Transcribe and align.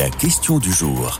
La 0.00 0.08
question 0.08 0.58
du 0.58 0.72
jour. 0.72 1.18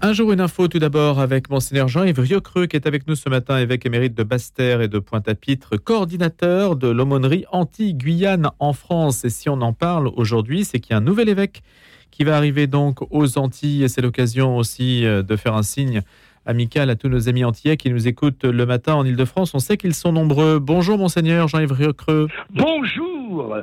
Un 0.00 0.12
jour, 0.12 0.32
une 0.32 0.40
info 0.40 0.66
tout 0.66 0.80
d'abord 0.80 1.20
avec 1.20 1.48
Monseigneur 1.48 1.86
Jean-Yves 1.86 2.18
Riocreux 2.18 2.66
qui 2.66 2.74
est 2.74 2.88
avec 2.88 3.06
nous 3.06 3.14
ce 3.14 3.28
matin, 3.28 3.56
évêque 3.56 3.86
émérite 3.86 4.16
de 4.16 4.24
Basse-Terre 4.24 4.80
et 4.80 4.88
de 4.88 4.98
Pointe-à-Pitre, 4.98 5.76
coordinateur 5.76 6.74
de 6.74 6.88
l'aumônerie 6.88 7.44
anti-Guyane 7.52 8.50
en 8.58 8.72
France. 8.72 9.24
Et 9.24 9.30
si 9.30 9.48
on 9.48 9.60
en 9.60 9.72
parle 9.72 10.08
aujourd'hui, 10.08 10.64
c'est 10.64 10.80
qu'il 10.80 10.90
y 10.90 10.94
a 10.94 10.96
un 10.96 11.02
nouvel 11.02 11.28
évêque 11.28 11.62
qui 12.10 12.24
va 12.24 12.36
arriver 12.36 12.66
donc 12.66 13.02
aux 13.12 13.38
Antilles 13.38 13.84
et 13.84 13.88
c'est 13.88 14.02
l'occasion 14.02 14.56
aussi 14.56 15.06
euh, 15.06 15.22
de 15.22 15.36
faire 15.36 15.54
un 15.54 15.62
signe 15.62 16.02
amical 16.46 16.90
à 16.90 16.96
tous 16.96 17.08
nos 17.08 17.28
amis 17.28 17.44
antillais 17.44 17.76
qui 17.76 17.90
nous 17.90 18.08
écoutent 18.08 18.44
le 18.44 18.66
matin 18.66 18.94
en 18.94 19.04
Ile-de-France. 19.04 19.54
On 19.54 19.60
sait 19.60 19.76
qu'ils 19.76 19.94
sont 19.94 20.10
nombreux. 20.10 20.58
Bonjour 20.58 20.98
Monseigneur 20.98 21.46
Jean-Yves 21.46 21.70
Riocreux. 21.70 22.26
Bonjour 22.52 23.54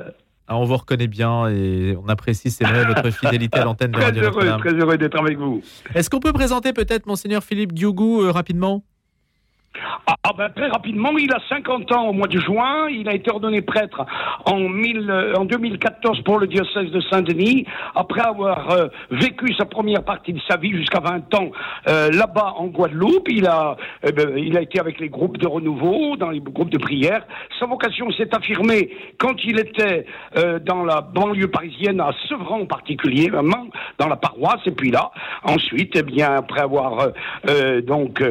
alors, 0.48 0.62
on 0.62 0.64
vous 0.64 0.76
reconnaît 0.78 1.08
bien 1.08 1.46
et 1.48 1.94
on 2.02 2.08
apprécie, 2.08 2.50
c'est 2.50 2.64
vrai, 2.64 2.86
votre 2.86 3.10
fidélité 3.14 3.58
à 3.58 3.64
l'antenne 3.64 3.90
de 3.90 3.98
Radio 3.98 4.30
Très 4.30 4.46
heureux, 4.46 4.58
très 4.60 4.72
heureux 4.72 4.96
d'être 4.96 5.20
avec 5.20 5.36
vous. 5.36 5.62
Est-ce 5.94 6.08
qu'on 6.08 6.20
peut 6.20 6.32
présenter 6.32 6.72
peut-être 6.72 7.06
Monseigneur 7.06 7.44
Philippe 7.44 7.74
Diougou 7.74 8.22
euh, 8.22 8.30
rapidement? 8.30 8.82
Ah, 10.06 10.16
ah, 10.22 10.30
ben, 10.36 10.48
très 10.50 10.68
rapidement, 10.68 11.16
il 11.18 11.32
a 11.32 11.38
50 11.48 11.92
ans 11.92 12.08
au 12.08 12.12
mois 12.12 12.28
de 12.28 12.38
juin. 12.38 12.88
Il 12.88 13.08
a 13.08 13.14
été 13.14 13.30
ordonné 13.30 13.60
prêtre 13.62 14.04
en, 14.46 14.58
2014 15.44 16.22
pour 16.22 16.38
le 16.38 16.46
diocèse 16.46 16.90
de 16.90 17.00
Saint-Denis, 17.00 17.66
après 17.94 18.20
avoir 18.20 18.70
euh, 18.70 18.88
vécu 19.10 19.54
sa 19.54 19.64
première 19.64 20.02
partie 20.04 20.32
de 20.32 20.40
sa 20.48 20.56
vie 20.56 20.72
jusqu'à 20.72 21.00
20 21.00 21.34
ans 21.34 21.50
euh, 21.88 22.10
là-bas 22.10 22.54
en 22.56 22.66
Guadeloupe. 22.66 23.28
Il 23.30 23.46
a, 23.46 23.76
eh 24.02 24.12
ben, 24.12 24.36
il 24.36 24.56
a 24.56 24.62
été 24.62 24.80
avec 24.80 24.98
les 25.00 25.08
groupes 25.08 25.38
de 25.38 25.46
renouveau, 25.46 26.16
dans 26.16 26.30
les 26.30 26.40
groupes 26.40 26.70
de 26.70 26.78
prière. 26.78 27.24
Sa 27.58 27.66
vocation 27.66 28.10
s'est 28.12 28.34
affirmée 28.34 28.90
quand 29.18 29.44
il 29.44 29.58
était 29.58 30.06
euh, 30.36 30.58
dans 30.58 30.84
la 30.84 31.00
banlieue 31.00 31.48
parisienne, 31.48 32.00
à 32.00 32.10
Sevran 32.28 32.60
en 32.60 32.66
particulier, 32.66 33.30
vraiment, 33.30 33.66
dans 33.98 34.08
la 34.08 34.16
paroisse. 34.16 34.60
Et 34.66 34.72
puis 34.72 34.90
là, 34.90 35.10
ensuite, 35.44 35.94
eh 35.96 36.02
bien, 36.02 36.34
après 36.34 36.60
avoir 36.60 37.08
donc 37.86 38.22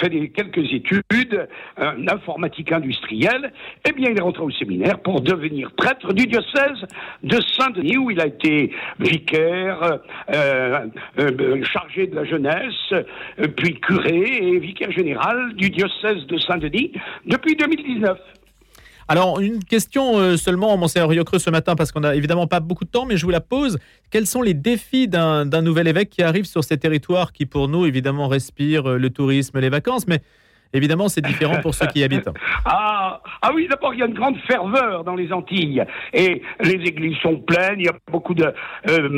fait 0.00 0.28
quelques 0.28 0.72
études, 0.72 1.48
en 1.78 2.06
informatique 2.08 2.72
industrielle, 2.72 3.52
eh 3.88 3.92
bien, 3.92 4.10
il 4.10 4.18
est 4.18 4.22
rentré 4.22 4.42
au 4.42 4.50
séminaire 4.50 4.98
pour 5.00 5.20
devenir 5.20 5.70
prêtre 5.72 6.12
du 6.12 6.26
diocèse 6.26 6.86
de 7.22 7.38
Saint-Denis, 7.58 7.98
où 7.98 8.10
il 8.10 8.20
a 8.20 8.26
été 8.26 8.72
vicaire, 8.98 10.00
euh, 10.34 10.86
euh, 11.18 11.64
chargé 11.64 12.06
de 12.06 12.14
la 12.14 12.24
jeunesse, 12.24 12.92
euh, 12.92 13.48
puis 13.56 13.74
curé 13.80 14.38
et 14.42 14.58
vicaire 14.58 14.90
général 14.90 15.54
du 15.54 15.70
diocèse 15.70 16.26
de 16.26 16.38
Saint-Denis 16.38 16.92
depuis 17.26 17.56
2019. 17.56 18.18
Alors, 19.10 19.40
une 19.40 19.64
question 19.64 20.36
seulement, 20.36 20.76
Monseigneur 20.76 21.08
Riocreux, 21.08 21.40
ce 21.40 21.50
matin, 21.50 21.74
parce 21.74 21.90
qu'on 21.90 21.98
n'a 21.98 22.14
évidemment 22.14 22.46
pas 22.46 22.60
beaucoup 22.60 22.84
de 22.84 22.90
temps, 22.90 23.06
mais 23.06 23.16
je 23.16 23.24
vous 23.24 23.32
la 23.32 23.40
pose. 23.40 23.76
Quels 24.10 24.28
sont 24.28 24.40
les 24.40 24.54
défis 24.54 25.08
d'un 25.08 25.62
nouvel 25.62 25.88
évêque 25.88 26.10
qui 26.10 26.22
arrive 26.22 26.44
sur 26.44 26.62
ces 26.62 26.78
territoires 26.78 27.32
qui, 27.32 27.44
pour 27.44 27.66
nous, 27.66 27.86
évidemment, 27.86 28.28
respirent 28.28 28.86
le 28.86 29.10
tourisme, 29.10 29.58
les 29.58 29.68
vacances, 29.68 30.06
mais 30.06 30.22
Évidemment, 30.72 31.08
c'est 31.08 31.24
différent 31.24 31.60
pour 31.60 31.74
ceux 31.74 31.86
qui 31.86 32.00
y 32.00 32.04
habitent. 32.04 32.30
Ah, 32.64 33.20
ah 33.42 33.50
oui, 33.54 33.66
d'abord, 33.68 33.94
il 33.94 34.00
y 34.00 34.02
a 34.02 34.06
une 34.06 34.14
grande 34.14 34.36
ferveur 34.46 35.02
dans 35.02 35.16
les 35.16 35.32
Antilles. 35.32 35.82
Et 36.12 36.42
les 36.60 36.74
églises 36.74 37.16
sont 37.22 37.36
pleines, 37.36 37.76
il 37.78 37.86
y 37.86 37.88
a 37.88 37.94
beaucoup 38.10 38.34
de, 38.34 38.52
euh, 38.88 39.08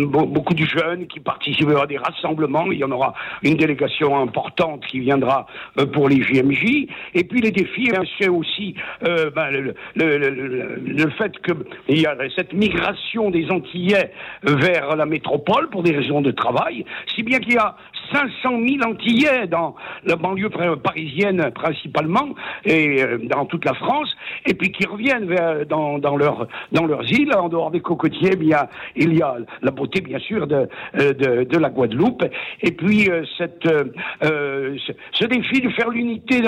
jeunes 0.64 1.06
qui 1.08 1.20
participent 1.20 1.69
à 1.70 1.86
des 1.86 1.98
rassemblements. 1.98 2.70
Il 2.70 2.78
y 2.78 2.84
en 2.84 2.91
aura 2.92 3.14
une 3.42 3.56
délégation 3.56 4.17
importante 4.17 4.86
qui 4.86 5.00
viendra 5.00 5.47
euh, 5.78 5.86
pour 5.86 6.08
les 6.08 6.23
JMJ. 6.23 6.86
Et 7.14 7.25
puis 7.25 7.41
les 7.41 7.50
défis, 7.50 7.91
hein, 7.95 8.03
c'est 8.19 8.28
aussi 8.28 8.75
euh, 9.05 9.30
ben, 9.30 9.50
le, 9.50 9.75
le, 9.97 11.11
fait 11.11 11.33
qu'il 11.42 12.00
y 12.00 12.06
a 12.06 12.17
cette 12.36 12.53
migration 12.53 13.30
des 13.30 13.50
Antillais 13.50 14.12
vers 14.42 14.95
la 14.97 15.06
métropole 15.06 15.69
pour 15.69 15.83
des 15.83 15.97
raisons 15.97 16.20
de 16.20 16.30
travail, 16.30 16.84
si 17.14 17.23
bien 17.23 17.41
qu'il 17.41 17.55
y 17.55 17.58
a 17.58 17.77
500 18.12 18.30
000 18.45 18.91
Antillais 18.91 19.46
dans 19.46 19.74
la 20.05 20.17
banlieue 20.17 20.51
parisienne 20.83 21.42
principalement 21.51 22.35
et 22.64 23.03
euh, 23.03 23.19
dans 23.25 23.47
toute 23.47 23.64
la 23.64 23.75
France, 23.75 24.14
et 24.47 24.55
puis 24.55 24.73
qui 24.73 24.86
reviennent 24.86 25.29
dans, 25.69 25.98
dans, 25.98 26.17
dans 26.19 26.86
leurs 26.86 27.13
îles, 27.13 27.33
en 27.35 27.48
dehors 27.48 27.70
des 27.70 27.80
cocotiers, 27.80 28.36
bien, 28.36 28.69
il 28.97 29.14
y 29.14 29.23
a 29.23 29.36
la 29.63 29.70
beauté 29.70 30.01
bien 30.01 30.19
sûr 30.19 30.47
de, 30.47 30.69
euh, 30.98 31.45
de, 31.45 31.58
la 31.58 31.70
Guadeloupe, 31.70 32.25
et 32.61 32.73
puis 32.73 33.08
euh, 33.08 33.25
cette, 33.39 33.69
ce, 34.23 35.25
défi 35.27 35.61
de 35.61 35.70
faire 35.70 35.91
l'unité 35.91 36.41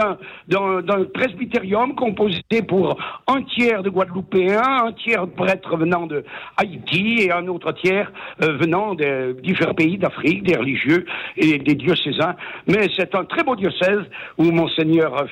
d'un 0.49 1.05
presbytérium 1.15 1.94
composé 1.94 2.43
pour 2.66 2.97
un 3.28 3.43
tiers 3.43 3.82
de 3.82 3.91
Guadeloupéens, 3.91 4.87
un 4.87 4.93
tiers 4.93 5.26
de 5.26 5.32
prêtres 5.32 5.76
venant 5.76 6.06
de 6.06 6.25
Haïti 6.56 7.21
et 7.21 7.32
un 7.32 7.47
autre 7.47 7.72
tiers 7.72 8.12
venant 8.41 8.94
de 8.94 9.37
différents 9.43 9.75
pays 9.75 9.97
d'Afrique, 9.97 10.43
des 10.43 10.56
religieux 10.56 11.06
et 11.37 11.59
des, 11.59 11.75
diocésains, 11.75 12.37
mais 12.66 12.88
c'est 12.97 13.15
un 13.15 13.25
très 13.25 13.43
beau 13.43 13.56
diocèse 13.56 14.03
où 14.38 14.50
Monseigneur 14.50 14.84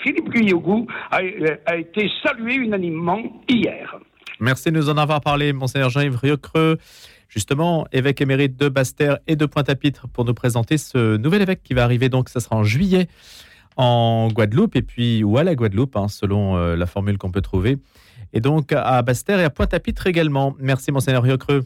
Philippe 0.02 0.28
Guyogou 0.30 0.86
a, 1.10 1.22
été 1.76 2.10
salué 2.22 2.54
unanimement 2.54 3.20
hier. 3.48 3.96
Merci 4.40 4.70
de 4.70 4.76
nous 4.76 4.88
en 4.88 4.96
avoir 4.96 5.20
parlé, 5.20 5.52
Monseigneur 5.52 5.90
Jean-Yves 5.90 6.16
Riocreux 6.16 6.78
justement, 7.28 7.86
évêque 7.92 8.20
émérite 8.20 8.58
de 8.58 8.68
Basse-Terre 8.68 9.18
et 9.26 9.36
de 9.36 9.46
Pointe-à-Pitre, 9.46 10.06
pour 10.06 10.26
nous 10.26 10.34
présenter 10.34 10.76
ce 10.76 11.16
nouvel 11.16 11.40
évêque 11.40 11.62
qui 11.62 11.72
va 11.72 11.82
arriver, 11.82 12.10
donc 12.10 12.28
ça 12.28 12.40
sera 12.40 12.56
en 12.56 12.62
juillet 12.62 13.08
en 13.76 14.28
Guadeloupe, 14.28 14.76
et 14.76 14.82
puis, 14.82 15.24
ou 15.24 15.38
à 15.38 15.44
la 15.44 15.54
Guadeloupe, 15.54 15.96
hein, 15.96 16.08
selon 16.08 16.56
euh, 16.56 16.76
la 16.76 16.86
formule 16.86 17.18
qu'on 17.18 17.30
peut 17.30 17.40
trouver. 17.40 17.78
Et 18.34 18.40
donc 18.40 18.72
à 18.72 19.00
Basse-Terre 19.02 19.40
et 19.40 19.44
à 19.44 19.50
Pointe-à-Pitre 19.50 20.06
également. 20.06 20.54
Merci, 20.58 20.92
Monseigneur 20.92 21.22
Riocreux. 21.22 21.64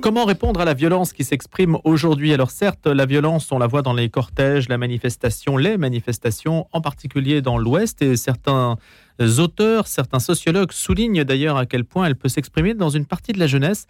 Comment 0.00 0.24
répondre 0.24 0.60
à 0.60 0.64
la 0.64 0.72
violence 0.72 1.12
qui 1.12 1.24
s'exprime 1.24 1.76
aujourd'hui? 1.84 2.32
Alors 2.32 2.50
certes, 2.50 2.86
la 2.86 3.04
violence, 3.04 3.52
on 3.52 3.58
la 3.58 3.66
voit 3.66 3.82
dans 3.82 3.92
les 3.92 4.08
cortèges, 4.08 4.68
la 4.70 4.78
manifestation, 4.78 5.58
les 5.58 5.76
manifestations, 5.76 6.66
en 6.72 6.80
particulier 6.80 7.42
dans 7.42 7.58
l'Ouest, 7.58 8.00
et 8.00 8.16
certains 8.16 8.78
auteurs, 9.38 9.86
certains 9.86 10.18
sociologues 10.18 10.72
soulignent 10.72 11.24
d'ailleurs 11.24 11.58
à 11.58 11.66
quel 11.66 11.84
point 11.84 12.06
elle 12.06 12.16
peut 12.16 12.30
s'exprimer 12.30 12.72
dans 12.72 12.88
une 12.88 13.04
partie 13.04 13.32
de 13.32 13.38
la 13.38 13.46
jeunesse. 13.46 13.86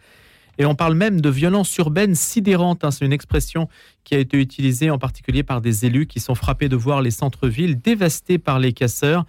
Et 0.61 0.67
on 0.67 0.75
parle 0.75 0.95
même 0.95 1.23
de 1.23 1.31
violence 1.31 1.75
urbaine 1.79 2.15
sidérante. 2.15 2.85
Hein. 2.85 2.91
C'est 2.91 3.07
une 3.07 3.15
expression 3.15 3.67
qui 4.05 4.15
a 4.15 4.19
été 4.19 4.37
utilisée 4.37 4.91
en 4.91 4.99
particulier 4.99 5.43
par 5.43 5.63
des 5.63 5.87
élus 5.87 6.07
qui 6.07 6.21
sont 6.21 6.35
frappés 6.35 6.69
de 6.69 6.77
voir 6.77 7.01
les 7.01 7.11
centres-villes 7.11 7.81
dévastés 7.81 8.37
par 8.37 8.59
les 8.59 8.75
casseurs, 8.75 9.25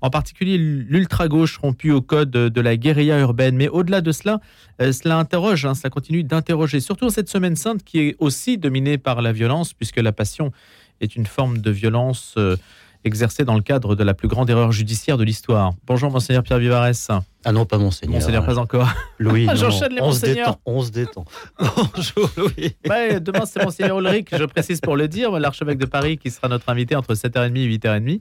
en 0.00 0.10
particulier 0.10 0.58
l'ultra-gauche 0.58 1.58
rompue 1.58 1.90
au 1.90 2.02
code 2.02 2.30
de 2.30 2.60
la 2.60 2.76
guérilla 2.76 3.18
urbaine. 3.18 3.56
Mais 3.56 3.66
au-delà 3.66 4.00
de 4.00 4.12
cela, 4.12 4.40
euh, 4.80 4.92
cela 4.92 5.18
interroge, 5.18 5.66
hein, 5.66 5.74
cela 5.74 5.90
continue 5.90 6.22
d'interroger, 6.22 6.78
surtout 6.78 7.10
cette 7.10 7.28
semaine 7.28 7.56
sainte 7.56 7.82
qui 7.82 7.98
est 7.98 8.16
aussi 8.20 8.56
dominée 8.56 8.96
par 8.96 9.22
la 9.22 9.32
violence, 9.32 9.72
puisque 9.72 9.96
la 9.96 10.12
passion 10.12 10.52
est 11.00 11.16
une 11.16 11.26
forme 11.26 11.58
de 11.58 11.70
violence. 11.72 12.34
Euh, 12.38 12.56
exercé 13.04 13.44
dans 13.44 13.54
le 13.54 13.62
cadre 13.62 13.94
de 13.94 14.04
la 14.04 14.14
plus 14.14 14.28
grande 14.28 14.50
erreur 14.50 14.72
judiciaire 14.72 15.16
de 15.16 15.24
l'histoire. 15.24 15.72
Bonjour, 15.86 16.10
monseigneur 16.10 16.42
Pierre 16.42 16.58
Vivarès. 16.58 17.10
Ah 17.48 17.52
non, 17.52 17.64
pas 17.64 17.78
monseigneur. 17.78 18.14
Monseigneur, 18.18 18.44
pas 18.44 18.58
encore. 18.58 18.88
Louis, 19.20 19.46
j'enchaîne 19.54 19.92
les 19.92 20.00
on 20.00 20.06
monseigneurs. 20.06 20.58
on 20.66 20.82
se 20.82 20.90
détend. 20.90 21.24
Bonjour, 21.94 22.28
Louis. 22.36 22.74
Bah, 22.84 23.20
demain, 23.20 23.44
c'est 23.46 23.62
monseigneur 23.62 24.00
Ulrich, 24.00 24.30
je 24.32 24.44
précise 24.44 24.80
pour 24.80 24.96
le 24.96 25.06
dire, 25.06 25.30
l'archevêque 25.38 25.78
de 25.78 25.86
Paris 25.86 26.18
qui 26.18 26.32
sera 26.32 26.48
notre 26.48 26.68
invité 26.68 26.96
entre 26.96 27.14
7h30 27.14 27.56
et 27.56 27.78
8h30. 27.78 28.20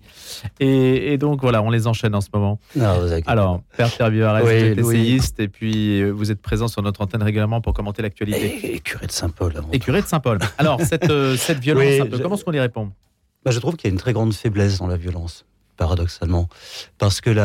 Et, 0.60 1.18
donc, 1.18 1.42
voilà, 1.42 1.64
on 1.64 1.72
les 1.72 1.88
enchaîne 1.88 2.14
en 2.14 2.22
ce 2.22 2.30
moment. 2.32 2.60
Alors, 3.26 3.62
Père 3.76 3.90
Pierre 3.90 4.12
Vivarès, 4.12 4.44
vous 4.44 4.50
êtes 4.50 4.78
essayiste 4.78 5.40
et 5.40 5.48
puis 5.48 6.02
euh, 6.02 6.12
vous 6.12 6.30
êtes 6.30 6.42
présent 6.42 6.68
sur 6.68 6.84
notre 6.84 7.02
antenne 7.02 7.24
régulièrement 7.24 7.62
pour 7.62 7.74
commenter 7.74 8.04
l'actualité. 8.04 8.76
Et, 8.76 8.80
curé 8.80 9.08
de 9.08 9.12
Saint-Paul. 9.12 9.54
Et 9.74 9.80
curé 9.80 10.04
de 10.04 10.08
Saint-Paul. 10.08 10.38
Alors, 10.60 10.80
cette, 10.82 11.10
euh, 11.10 11.36
cette 11.36 11.60
violence, 11.60 12.08
comment 12.22 12.36
est-ce 12.36 12.46
qu'on 12.46 12.54
y 12.54 12.60
répond? 12.60 12.92
Bah, 13.46 13.52
Je 13.52 13.60
trouve 13.60 13.76
qu'il 13.76 13.88
y 13.88 13.92
a 13.92 13.94
une 13.94 14.00
très 14.00 14.14
grande 14.14 14.34
faiblesse 14.34 14.80
dans 14.80 14.88
la 14.88 14.98
violence 14.98 15.46
paradoxalement, 15.78 16.48
parce 16.98 17.20
que 17.20 17.36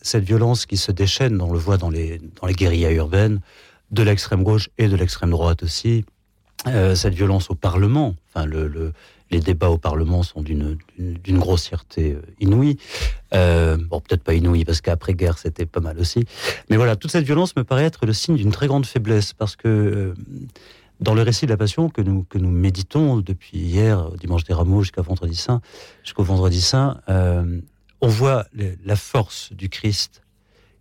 cette 0.00 0.22
violence 0.22 0.66
qui 0.66 0.76
se 0.76 0.92
déchaîne, 0.92 1.40
on 1.42 1.52
le 1.52 1.58
voit 1.58 1.78
dans 1.78 1.90
les, 1.90 2.20
guérillas 2.50 2.92
urbaines, 2.92 3.40
de 3.90 4.02
l'extrême 4.04 4.44
gauche 4.44 4.70
et 4.78 4.88
de 4.88 4.96
l'extrême 4.96 5.30
droite 5.30 5.64
aussi, 5.64 6.04
euh, 6.68 6.94
cette 6.94 7.14
violence 7.14 7.50
au 7.50 7.56
Parlement, 7.56 8.14
enfin 8.28 8.46
le, 8.46 8.68
le, 8.68 8.92
les 9.32 9.40
débats 9.40 9.70
au 9.70 9.78
Parlement 9.78 10.22
sont 10.22 10.42
d'une 10.42 10.78
grossièreté 11.38 12.12
euh, 12.12 12.22
inouïe. 12.38 12.76
Euh, 13.34 13.76
bon, 13.76 14.00
peut-être 14.00 14.22
pas 14.22 14.34
inouïe 14.34 14.64
parce 14.64 14.80
qu'après-guerre 14.80 15.38
c'était 15.38 15.66
pas 15.66 15.80
mal 15.80 15.98
aussi. 15.98 16.24
Mais 16.70 16.76
voilà, 16.76 16.94
toute 16.94 17.10
cette 17.10 17.24
violence 17.24 17.56
me 17.56 17.64
paraît 17.64 17.84
être 17.84 18.06
le 18.06 18.12
signe 18.12 18.36
d'une 18.36 18.52
très 18.52 18.68
grande 18.68 18.86
faiblesse 18.86 19.32
parce 19.32 19.56
que 19.56 20.14
dans 21.02 21.14
le 21.14 21.22
récit 21.22 21.46
de 21.46 21.50
la 21.50 21.56
Passion 21.56 21.90
que 21.90 22.00
nous, 22.00 22.24
que 22.24 22.38
nous 22.38 22.50
méditons 22.50 23.18
depuis 23.18 23.58
hier, 23.58 24.10
dimanche 24.12 24.44
des 24.44 24.54
Rameaux 24.54 24.82
jusqu'à 24.82 25.02
vendredi 25.02 25.36
saint, 25.36 25.60
jusqu'au 26.04 26.22
vendredi 26.22 26.60
saint, 26.60 27.00
euh, 27.08 27.60
on 28.00 28.08
voit 28.08 28.46
la 28.84 28.96
force 28.96 29.52
du 29.52 29.68
Christ 29.68 30.22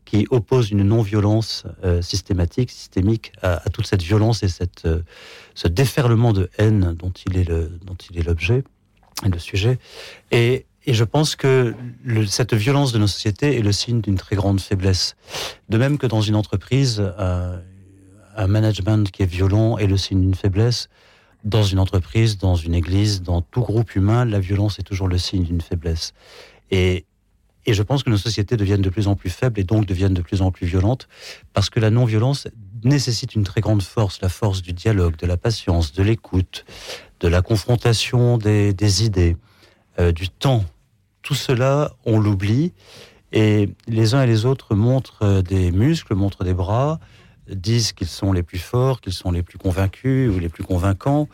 qui 0.05 0.27
oppose 0.29 0.71
une 0.71 0.83
non-violence 0.83 1.65
euh, 1.83 2.01
systématique, 2.01 2.71
systémique 2.71 3.31
à, 3.41 3.57
toute 3.71 3.87
cette 3.87 4.01
violence 4.01 4.43
et 4.43 4.47
cette, 4.47 4.85
euh, 4.85 5.01
ce 5.53 5.67
déferlement 5.67 6.33
de 6.33 6.49
haine 6.57 6.95
dont 6.97 7.13
il 7.25 7.37
est 7.37 7.47
le, 7.47 7.79
dont 7.85 7.95
l'objet 8.25 8.63
et 9.25 9.29
le 9.29 9.39
sujet. 9.39 9.79
Et, 10.31 10.65
et 10.85 10.93
je 10.93 11.03
pense 11.03 11.35
que 11.35 11.75
cette 12.27 12.53
violence 12.55 12.91
de 12.91 12.97
nos 12.97 13.07
sociétés 13.07 13.57
est 13.57 13.61
le 13.61 13.71
signe 13.71 14.01
d'une 14.01 14.17
très 14.17 14.35
grande 14.35 14.59
faiblesse. 14.59 15.15
De 15.69 15.77
même 15.77 15.99
que 15.99 16.07
dans 16.07 16.21
une 16.21 16.35
entreprise, 16.35 17.01
un 18.35 18.47
management 18.47 19.09
qui 19.11 19.23
est 19.23 19.27
violent 19.27 19.77
est 19.77 19.87
le 19.87 19.97
signe 19.97 20.21
d'une 20.21 20.35
faiblesse. 20.35 20.89
Dans 21.43 21.63
une 21.63 21.79
entreprise, 21.79 22.37
dans 22.37 22.55
une 22.55 22.75
église, 22.75 23.21
dans 23.21 23.41
tout 23.41 23.61
groupe 23.61 23.95
humain, 23.95 24.25
la 24.25 24.39
violence 24.39 24.79
est 24.79 24.83
toujours 24.83 25.07
le 25.07 25.17
signe 25.17 25.43
d'une 25.43 25.61
faiblesse. 25.61 26.13
Et, 26.69 27.05
et 27.65 27.73
je 27.73 27.83
pense 27.83 28.03
que 28.03 28.09
nos 28.09 28.17
sociétés 28.17 28.57
deviennent 28.57 28.81
de 28.81 28.89
plus 28.89 29.07
en 29.07 29.15
plus 29.15 29.29
faibles 29.29 29.59
et 29.59 29.63
donc 29.63 29.85
deviennent 29.85 30.13
de 30.13 30.21
plus 30.21 30.41
en 30.41 30.51
plus 30.51 30.67
violentes 30.67 31.07
parce 31.53 31.69
que 31.69 31.79
la 31.79 31.89
non-violence 31.89 32.47
nécessite 32.83 33.35
une 33.35 33.43
très 33.43 33.61
grande 33.61 33.81
force, 33.81 34.21
la 34.21 34.29
force 34.29 34.61
du 34.61 34.73
dialogue, 34.73 35.15
de 35.17 35.27
la 35.27 35.37
patience, 35.37 35.93
de 35.93 36.03
l'écoute, 36.03 36.65
de 37.19 37.27
la 37.27 37.41
confrontation 37.41 38.37
des, 38.37 38.73
des 38.73 39.03
idées. 39.05 39.35
Euh, 39.99 40.13
du 40.13 40.29
temps. 40.29 40.63
Tout 41.21 41.33
cela, 41.33 41.91
on 42.05 42.17
l'oublie. 42.17 42.71
Et 43.33 43.69
les 43.87 44.13
uns 44.13 44.23
et 44.23 44.27
les 44.27 44.45
autres 44.45 44.73
montrent 44.73 45.23
euh, 45.23 45.41
des 45.41 45.71
muscles, 45.71 46.15
montrent 46.15 46.45
des 46.45 46.53
bras, 46.53 46.99
disent 47.53 47.93
qu'ils 47.93 48.07
sont 48.07 48.33
les 48.33 48.43
plus 48.43 48.59
forts, 48.59 49.01
qu'ils 49.01 49.13
sont 49.13 49.31
les 49.31 49.43
plus 49.43 49.57
convaincus 49.57 50.29
ou 50.33 50.39
les 50.39 50.49
plus 50.49 50.63
convaincants. 50.63 51.27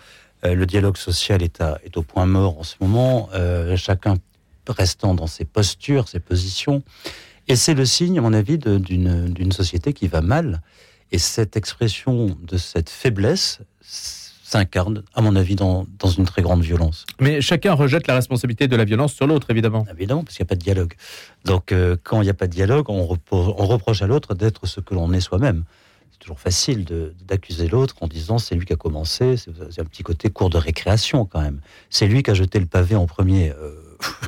Euh, 0.46 0.54
le 0.54 0.66
dialogue 0.66 0.98
social 0.98 1.42
est, 1.42 1.62
est, 1.84 1.98
au 1.98 2.04
point 2.04 2.26
mort 2.26 2.60
en 2.60 2.64
ce 2.64 2.76
moment, 2.80 3.30
chacun 3.76 4.16
restant 4.68 5.14
dans 5.14 5.28
ses 5.28 5.46
postures, 5.46 6.08
ses 6.08 6.20
positions. 6.20 6.84
Et 7.48 7.56
c'est 7.56 7.74
le 7.74 7.86
signe, 7.86 8.18
à 8.18 8.22
mon 8.22 8.34
avis, 8.34 8.58
d'une 8.58 9.52
société 9.52 9.94
qui 9.94 10.08
va 10.08 10.22
mal. 10.22 10.62
Et 11.12 11.18
cette 11.18 11.56
expression 11.56 12.38
de 12.44 12.58
cette 12.58 12.90
faiblesse, 12.90 13.62
s'incarne, 14.48 15.04
à 15.14 15.22
mon 15.22 15.36
avis, 15.36 15.56
dans, 15.56 15.86
dans, 16.00 16.10
une 16.10 16.26
très 16.26 16.42
grande 16.42 16.62
violence. 16.62 17.06
Mais 17.20 17.42
chacun 17.42 17.74
rejette 17.74 18.08
la 18.08 18.16
responsabilité 18.16 18.70
de 18.70 18.76
la 18.78 18.86
violence 18.86 19.14
sur 19.14 19.28
l'autre, 19.28 19.52
évidemment. 19.52 19.86
Évidemment, 19.92 20.24
parce 20.24 20.38
qu'il 20.38 20.44
n'y 20.44 20.48
a 20.48 20.52
pas 20.52 20.56
de 20.56 20.62
dialogue. 20.62 20.94
Donc, 21.44 21.74
euh, 21.74 21.98
quand 22.02 22.22
il 22.22 22.26
n'y 22.26 22.30
a 22.30 22.34
pas 22.34 22.48
de 22.48 22.54
dialogue, 22.54 22.90
on, 22.90 23.18
on 23.32 23.66
reproche 23.66 24.02
à 24.02 24.08
l'autre 24.08 24.36
d'être 24.36 24.66
ce 24.66 24.80
que 24.80 24.94
l'on 24.94 25.12
est 25.12 25.20
soi-même. 25.20 25.66
C'est 26.18 26.24
toujours 26.24 26.40
facile 26.40 26.84
d'accuser 27.28 27.68
l'autre 27.68 27.96
en 28.02 28.08
disant 28.08 28.40
c'est 28.40 28.56
lui 28.56 28.66
qui 28.66 28.74
a 28.74 28.76
commencé. 28.76 29.36
C'est 29.38 29.80
un 29.80 29.86
petit 29.86 30.02
côté 30.02 30.32
cours 30.32 30.50
de 30.50 30.58
récréation, 30.58 31.26
quand 31.26 31.42
même. 31.42 31.62
C'est 31.92 32.08
lui 32.08 32.24
qui 32.24 32.32
a 32.32 32.34
jeté 32.34 32.60
le 32.60 32.66
pavé 32.66 32.96
en 32.96 33.06
premier. 33.06 33.52
Euh, 33.52 33.76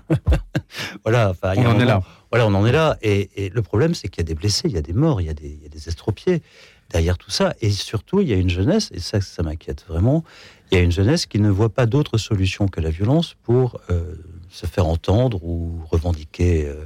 voilà. 1.04 1.32
Enfin, 1.32 1.54
on 1.58 1.66
en 1.66 1.80
est 1.80 1.86
là. 1.86 2.04
Voilà, 2.32 2.46
on 2.46 2.54
en 2.54 2.64
est 2.68 2.72
là. 2.72 3.00
Et, 3.02 3.32
et 3.36 3.50
le 3.50 3.62
problème, 3.64 3.96
c'est 3.96 4.08
qu'il 4.08 4.22
y 4.22 4.26
a 4.26 4.28
des 4.28 4.36
blessés, 4.36 4.68
il 4.68 4.76
y 4.76 4.78
a 4.78 4.84
des 4.84 4.94
morts, 4.94 5.20
il 5.20 5.26
y 5.26 5.30
a 5.32 5.34
des, 5.34 5.50
il 5.50 5.64
y 5.64 5.66
a 5.66 5.70
des 5.70 5.88
estropiés 5.88 6.44
derrière 6.92 7.18
tout 7.18 7.32
ça. 7.32 7.56
Et 7.60 7.72
surtout, 7.72 8.22
il 8.22 8.28
y 8.28 8.34
a 8.34 8.36
une 8.36 8.52
jeunesse, 8.52 8.90
et 8.94 9.00
ça, 9.00 9.20
ça 9.20 9.42
m'inquiète 9.42 9.84
vraiment, 9.88 10.24
il 10.72 10.78
y 10.78 10.82
a 10.82 10.84
une 10.84 10.92
jeunesse 10.92 11.26
qui 11.26 11.40
ne 11.40 11.50
voit 11.50 11.70
pas 11.70 11.88
d'autre 11.88 12.20
solution 12.20 12.68
que 12.68 12.82
la 12.82 12.92
violence 12.92 13.36
pour 13.42 13.82
euh, 13.90 14.14
se 14.50 14.68
faire 14.68 14.86
entendre 14.86 15.44
ou 15.44 15.82
revendiquer. 15.90 16.68
Euh, 16.68 16.86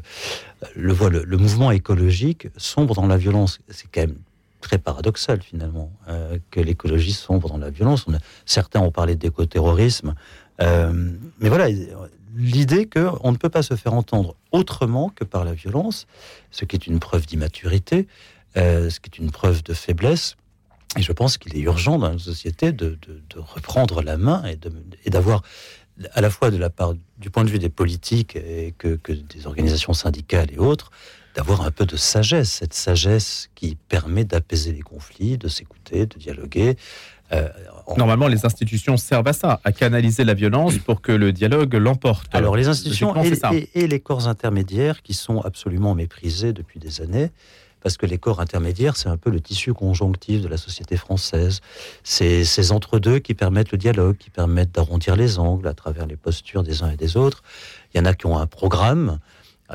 le, 0.76 0.94
le, 1.10 1.24
le, 1.26 1.38
mouvement 1.38 1.72
écologique 1.72 2.48
sombre 2.56 2.96
dans 2.96 3.08
la 3.08 3.18
violence. 3.18 3.60
C'est 3.68 3.88
quand 3.92 4.02
même 4.02 4.16
très 4.64 4.80
paradoxal 4.80 5.42
finalement 5.42 5.92
euh, 6.08 6.40
que 6.50 6.60
l'écologie 6.60 7.14
sombre 7.14 7.50
dans 7.50 7.58
la 7.58 7.70
violence. 7.70 8.06
On 8.08 8.14
certains 8.46 8.80
ont 8.80 8.92
parlé 8.92 9.16
d'écoterrorisme. 9.16 10.16
mais 10.60 11.50
voilà, 11.50 11.68
l'idée 12.36 12.88
qu'on 12.88 13.32
ne 13.32 13.38
peut 13.38 13.50
pas 13.50 13.64
se 13.64 13.76
faire 13.76 13.94
entendre 13.94 14.36
autrement 14.52 15.10
que 15.10 15.24
par 15.24 15.44
la 15.44 15.54
violence, 15.54 16.08
ce 16.52 16.66
qui 16.66 16.76
est 16.76 16.88
une 16.88 17.00
preuve 17.00 17.26
d'immaturité, 17.26 18.08
euh, 18.58 18.90
ce 18.90 19.00
qui 19.00 19.10
est 19.10 19.20
une 19.20 19.32
preuve 19.32 19.64
de 19.64 19.74
faiblesse. 19.74 20.36
Et 20.98 21.02
je 21.02 21.12
pense 21.12 21.38
qu'il 21.38 21.56
est 21.58 21.62
urgent 21.62 21.98
dans 21.98 22.10
la 22.10 22.20
société 22.20 22.72
de, 22.72 22.98
reprendre 23.36 24.02
la 24.02 24.18
main 24.18 24.44
et 24.46 25.10
d'avoir 25.10 25.42
à 26.14 26.22
la 26.22 26.30
fois 26.30 26.52
de 26.52 26.58
la 26.58 26.70
part 26.70 26.94
du 27.18 27.30
point 27.30 27.44
de 27.44 27.50
vue 27.50 27.60
des 27.60 27.70
politiques 27.70 28.36
et 28.36 28.74
que, 28.78 29.00
des 29.08 29.48
organisations 29.48 29.94
syndicales 29.94 30.52
et 30.52 30.58
autres, 30.58 30.92
d'avoir 31.36 31.62
un 31.62 31.72
peu 31.72 31.86
de 31.86 31.96
sagesse, 31.96 32.52
cette 32.52 32.74
sagesse 32.74 33.50
qui 33.56 33.76
permet 33.76 34.24
d'apaiser 34.24 34.72
les 34.72 34.82
conflits, 34.82 35.38
de 35.38 35.48
s'écouter, 35.48 36.06
de 36.06 36.18
dialoguer. 36.18 36.76
Euh, 37.32 37.50
Normalement, 37.98 38.28
les 38.28 38.46
institutions 38.46 38.96
servent 38.98 39.28
à 39.28 39.34
ça, 39.34 39.60
à 39.64 39.72
canaliser 39.72 40.24
la 40.24 40.34
violence 40.34 40.78
pour 40.78 41.02
que 41.02 41.12
le 41.12 41.34
dialogue 41.34 41.74
l'emporte. 41.74 42.34
Alors, 42.34 42.56
les 42.56 42.68
institutions 42.68 43.14
et, 43.74 43.88
les 43.88 44.00
corps 44.00 44.28
intermédiaires 44.28 45.02
qui 45.02 45.14
sont 45.14 45.42
absolument 45.42 45.96
méprisés 45.96 46.54
depuis 46.54 46.80
des 46.80 47.02
années 47.02 47.32
parce 47.82 47.98
que 47.98 48.06
les 48.06 48.18
corps 48.18 48.40
intermédiaires, 48.40 48.96
c'est 48.96 49.10
un 49.10 49.18
peu 49.18 49.30
le 49.30 49.42
tissu 49.42 49.74
conjonctif 49.74 50.42
de 50.42 50.48
la 50.48 50.56
société 50.56 50.96
française. 50.96 51.60
C'est 52.02 52.46
ces 52.46 52.72
entre-deux 52.72 53.20
qui 53.20 53.34
permettent 53.34 53.74
le 53.74 53.78
dialogue, 53.78 54.16
qui 54.16 54.30
permettent 54.30 54.72
d'arrondir 54.72 55.18
les 55.18 55.38
angles 55.38 55.68
à 55.68 55.74
travers 55.74 56.08
les 56.08 56.16
postures 56.16 56.64
des 56.64 56.82
uns 56.82 56.92
et 56.92 56.96
des 56.96 57.18
autres. 57.18 57.44
Il 57.94 57.98
y 57.98 58.02
en 58.02 58.06
a 58.06 58.14
qui 58.14 58.26
ont 58.26 58.38
un 58.38 58.48
programme, 58.48 59.20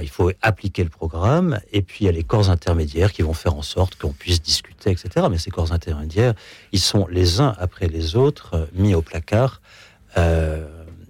il 0.02 0.08
faut 0.08 0.30
appliquer 0.42 0.84
le 0.84 0.90
programme, 0.90 1.60
et 1.72 1.82
puis 1.82 2.04
il 2.04 2.06
y 2.06 2.08
a 2.08 2.12
les 2.12 2.24
corps 2.24 2.50
intermédiaires 2.50 3.12
qui 3.12 3.22
vont 3.22 3.34
faire 3.34 3.54
en 3.54 3.62
sorte 3.62 3.96
qu'on 3.96 4.12
puisse 4.12 4.42
discuter, 4.42 4.90
etc. 4.90 5.26
Mais 5.30 5.38
ces 5.38 5.50
corps 5.50 5.72
intermédiaires, 5.72 6.34
ils 6.72 6.80
sont 6.80 7.06
les 7.08 7.40
uns 7.40 7.54
après 7.58 7.88
les 7.88 8.16
autres 8.16 8.54
euh, 8.54 8.66
mis 8.74 8.94
au 8.94 9.02
placard, 9.02 9.60
euh, 10.16 10.66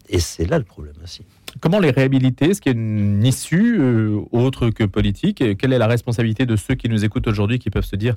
et 0.09 0.21
c'est 0.21 0.47
là 0.47 0.59
le 0.59 0.65
problème 0.65 0.97
aussi. 1.03 1.23
Comment 1.61 1.81
les 1.81 1.91
réhabiliter? 1.91 2.51
Est-ce 2.51 2.61
qu'il 2.61 2.73
y 2.73 2.77
a 2.77 2.79
une 2.79 3.25
issue 3.25 3.79
euh, 3.81 4.21
autre 4.33 4.71
que 4.71 4.85
politique? 4.85 5.43
Quelle 5.59 5.73
est 5.73 5.79
la 5.79 5.87
responsabilité 5.87 6.47
de 6.47 6.57
ceux 6.57 6.75
qui 6.75 6.89
nous 6.89 7.05
écoutent 7.05 7.27
aujourd'hui 7.27 7.59
qui 7.59 7.71
peuvent 7.71 7.85
se 7.85 7.97
dire 7.97 8.17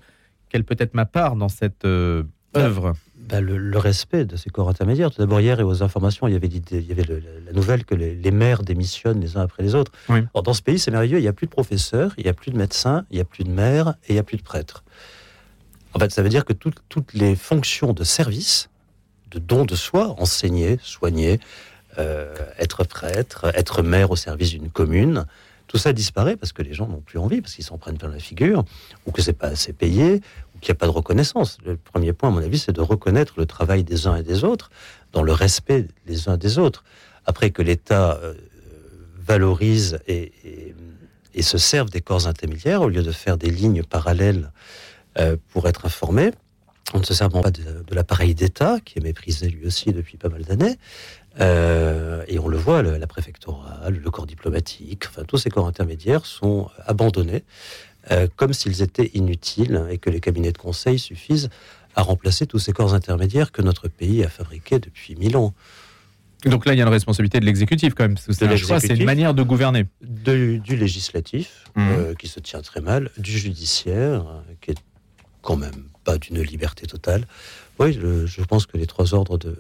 quelle 0.50 0.63
peut 0.63 0.75
être 0.79 0.94
ma 0.94 1.06
part 1.06 1.35
dans 1.35 1.50
cette 1.50 1.85
euh, 1.85 2.24
œuvre? 2.56 2.94
Le, 3.39 3.77
respect 3.77 4.25
de 4.25 4.35
ces 4.35 4.49
corps 4.49 4.67
intermédiaires. 4.67 5.11
Tout 5.11 5.19
d'abord, 5.19 5.39
hier 5.39 5.59
et 5.59 5.63
aux 5.63 5.83
informations, 5.83 6.27
il 6.27 6.33
y 6.33 6.35
avait, 6.35 6.47
il 6.47 6.87
y 6.87 6.91
avait 6.91 7.05
la 7.45 7.53
nouvelle 7.53 7.85
que 7.85 7.95
les, 7.95 8.31
maires 8.31 8.63
démissionnent 8.63 9.21
les 9.21 9.37
uns 9.37 9.41
après 9.41 9.63
les 9.63 9.75
autres. 9.75 9.91
dans 10.09 10.53
ce 10.53 10.61
pays, 10.61 10.79
c'est 10.79 10.91
merveilleux, 10.91 11.19
il 11.19 11.23
n'y 11.23 11.27
a 11.27 11.33
plus 11.33 11.47
de 11.47 11.51
professeurs, 11.51 12.13
il 12.17 12.23
n'y 12.23 12.29
a 12.29 12.33
plus 12.33 12.51
de 12.51 12.57
médecins, 12.57 13.05
il 13.11 13.15
n'y 13.15 13.21
a 13.21 13.25
plus 13.25 13.43
de 13.43 13.51
maires 13.51 13.95
et 14.07 14.09
il 14.09 14.13
n'y 14.13 14.19
a 14.19 14.23
plus 14.23 14.37
de 14.37 14.43
prêtres. 14.43 14.83
En 15.93 15.99
fait, 15.99 16.11
ça 16.11 16.21
veut 16.21 16.29
dire 16.29 16.45
que 16.45 16.53
toutes 16.53 17.13
les 17.13 17.35
fonctions 17.35 17.93
de 17.93 18.03
service, 18.03 18.69
de 19.31 19.39
don 19.39 19.65
de 19.65 19.75
soi, 19.75 20.15
enseigner, 20.19 20.77
soigner, 20.81 21.39
euh, 21.97 22.33
être 22.57 22.83
prêtre, 22.85 23.51
être 23.53 23.81
maire 23.81 24.11
au 24.11 24.15
service 24.15 24.51
d'une 24.51 24.69
commune. 24.69 25.25
Tout 25.67 25.77
ça 25.77 25.91
disparaît 25.93 26.37
parce 26.37 26.53
que 26.53 26.61
les 26.61 26.73
gens 26.73 26.87
n'ont 26.87 27.01
plus 27.01 27.19
envie, 27.19 27.41
parce 27.41 27.55
qu'ils 27.55 27.65
s'en 27.65 27.77
prennent 27.77 27.97
plein 27.97 28.09
la 28.09 28.19
figure, 28.19 28.63
ou 29.05 29.11
que 29.11 29.21
c'est 29.21 29.33
pas 29.33 29.47
assez 29.47 29.73
payé, 29.73 30.21
qu'il 30.61 30.71
n'y 30.71 30.77
a 30.77 30.79
pas 30.79 30.85
de 30.85 30.91
reconnaissance. 30.91 31.57
Le 31.65 31.75
premier 31.75 32.13
point, 32.13 32.29
à 32.29 32.31
mon 32.31 32.41
avis, 32.41 32.59
c'est 32.59 32.71
de 32.71 32.81
reconnaître 32.81 33.33
le 33.37 33.45
travail 33.45 33.83
des 33.83 34.07
uns 34.07 34.15
et 34.15 34.23
des 34.23 34.43
autres, 34.43 34.69
dans 35.11 35.23
le 35.23 35.33
respect 35.33 35.87
des 36.05 36.29
uns 36.29 36.37
des 36.37 36.57
autres. 36.57 36.83
Après 37.25 37.51
que 37.51 37.61
l'État 37.61 38.19
euh, 38.21 38.33
valorise 39.17 39.99
et, 40.07 40.31
se 41.41 41.57
serve 41.57 41.89
des 41.89 42.01
corps 42.01 42.27
intermédiaires, 42.27 42.81
au 42.81 42.89
lieu 42.89 43.03
de 43.03 43.11
faire 43.11 43.37
des 43.37 43.49
lignes 43.49 43.83
parallèles 43.83 44.51
euh, 45.19 45.36
pour 45.50 45.67
être 45.67 45.86
informé, 45.86 46.31
on 46.93 47.00
ne 47.00 47.03
se 47.03 47.13
sert 47.13 47.29
pas 47.29 47.51
de, 47.51 47.83
de 47.88 47.95
l'appareil 47.95 48.36
d'État, 48.36 48.79
qui 48.83 49.00
est 49.00 49.01
méprisé 49.01 49.50
lui 49.50 49.65
aussi 49.65 49.91
depuis 49.91 50.17
pas 50.17 50.29
mal 50.29 50.43
d'années, 50.43 50.77
euh, 51.39 52.24
et 52.27 52.39
on 52.39 52.47
le 52.47 52.57
voit, 52.57 52.81
la 52.81 53.07
préfectorale, 53.07 53.95
le 54.03 54.12
corps 54.12 54.25
diplomatique, 54.25 55.05
enfin 55.07 55.24
tous 55.24 55.38
ces 55.38 55.50
corps 55.50 55.67
intermédiaires 55.67 56.25
sont 56.25 56.69
abandonnés 56.86 57.43
euh, 58.10 58.27
comme 58.36 58.53
s'ils 58.53 58.81
étaient 58.81 59.12
inutiles 59.13 59.86
et 59.89 59.98
que 59.98 60.10
les 60.10 60.20
cabinets 60.20 60.51
de 60.51 60.58
conseil 60.58 60.98
suffisent 60.98 61.50
à 61.96 62.01
remplacer 62.01 62.48
tous 62.48 62.60
ces 62.60 62.72
corps 62.72 62.93
intermédiaires 62.93 63.51
que 63.51 63.62
notre 63.62 63.88
pays 63.89 64.24
a 64.24 64.29
fabriqués 64.29 64.79
depuis 64.79 65.15
mille 65.15 65.38
ans. 65.38 65.53
Donc 66.46 66.65
là, 66.65 66.74
il 66.74 66.77
y 66.77 66.81
a 66.81 66.86
une 66.86 66.89
responsabilité 66.89 67.39
de 67.39 67.46
l'exécutif 67.46 67.93
quand 67.93 68.03
même, 68.03 68.17
c'est 68.17 68.43
un 68.43 68.55
choix, 68.55 68.79
c'est 68.79 68.96
une 68.96 69.05
manière 69.05 69.36
de 69.36 69.43
gouverner. 69.43 69.86
du 70.01 70.75
législatif, 70.75 71.65
mmh. 71.75 71.89
euh, 71.89 72.13
qui 72.15 72.27
se 72.27 72.39
tient 72.39 72.62
très 72.62 72.81
mal, 72.81 73.12
du 73.17 73.38
judiciaire, 73.38 74.25
qui 74.62 74.72
est 74.72 74.77
quand 75.43 75.58
même 75.58 75.90
pas 76.03 76.17
d'une 76.17 76.41
liberté 76.41 76.88
totale, 76.88 77.25
oui, 77.81 77.93
je, 77.93 78.43
pense 78.43 78.67
que 78.67 78.77
les 78.77 78.86
trois 78.86 79.15
ordres 79.15 79.38
de, 79.39 79.55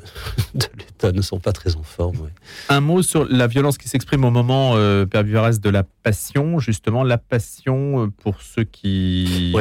l'État 0.53 1.11
ne 1.11 1.21
sont 1.21 1.39
pas 1.39 1.53
très 1.53 1.75
en 1.75 1.81
forme. 1.81 2.29
Un 2.69 2.79
mot 2.79 3.01
sur 3.01 3.25
la 3.25 3.47
violence 3.47 3.79
qui 3.79 3.89
s'exprime 3.89 4.23
au 4.23 4.29
moment, 4.29 4.73
euh, 4.75 5.05
Père 5.05 5.23
de 5.23 5.69
la 5.69 5.83
passion, 5.83 6.59
justement, 6.59 7.03
la 7.03 7.17
passion 7.17 8.05
euh, 8.05 8.07
pour 8.21 8.41
ceux 8.41 8.63
qui 8.63 9.51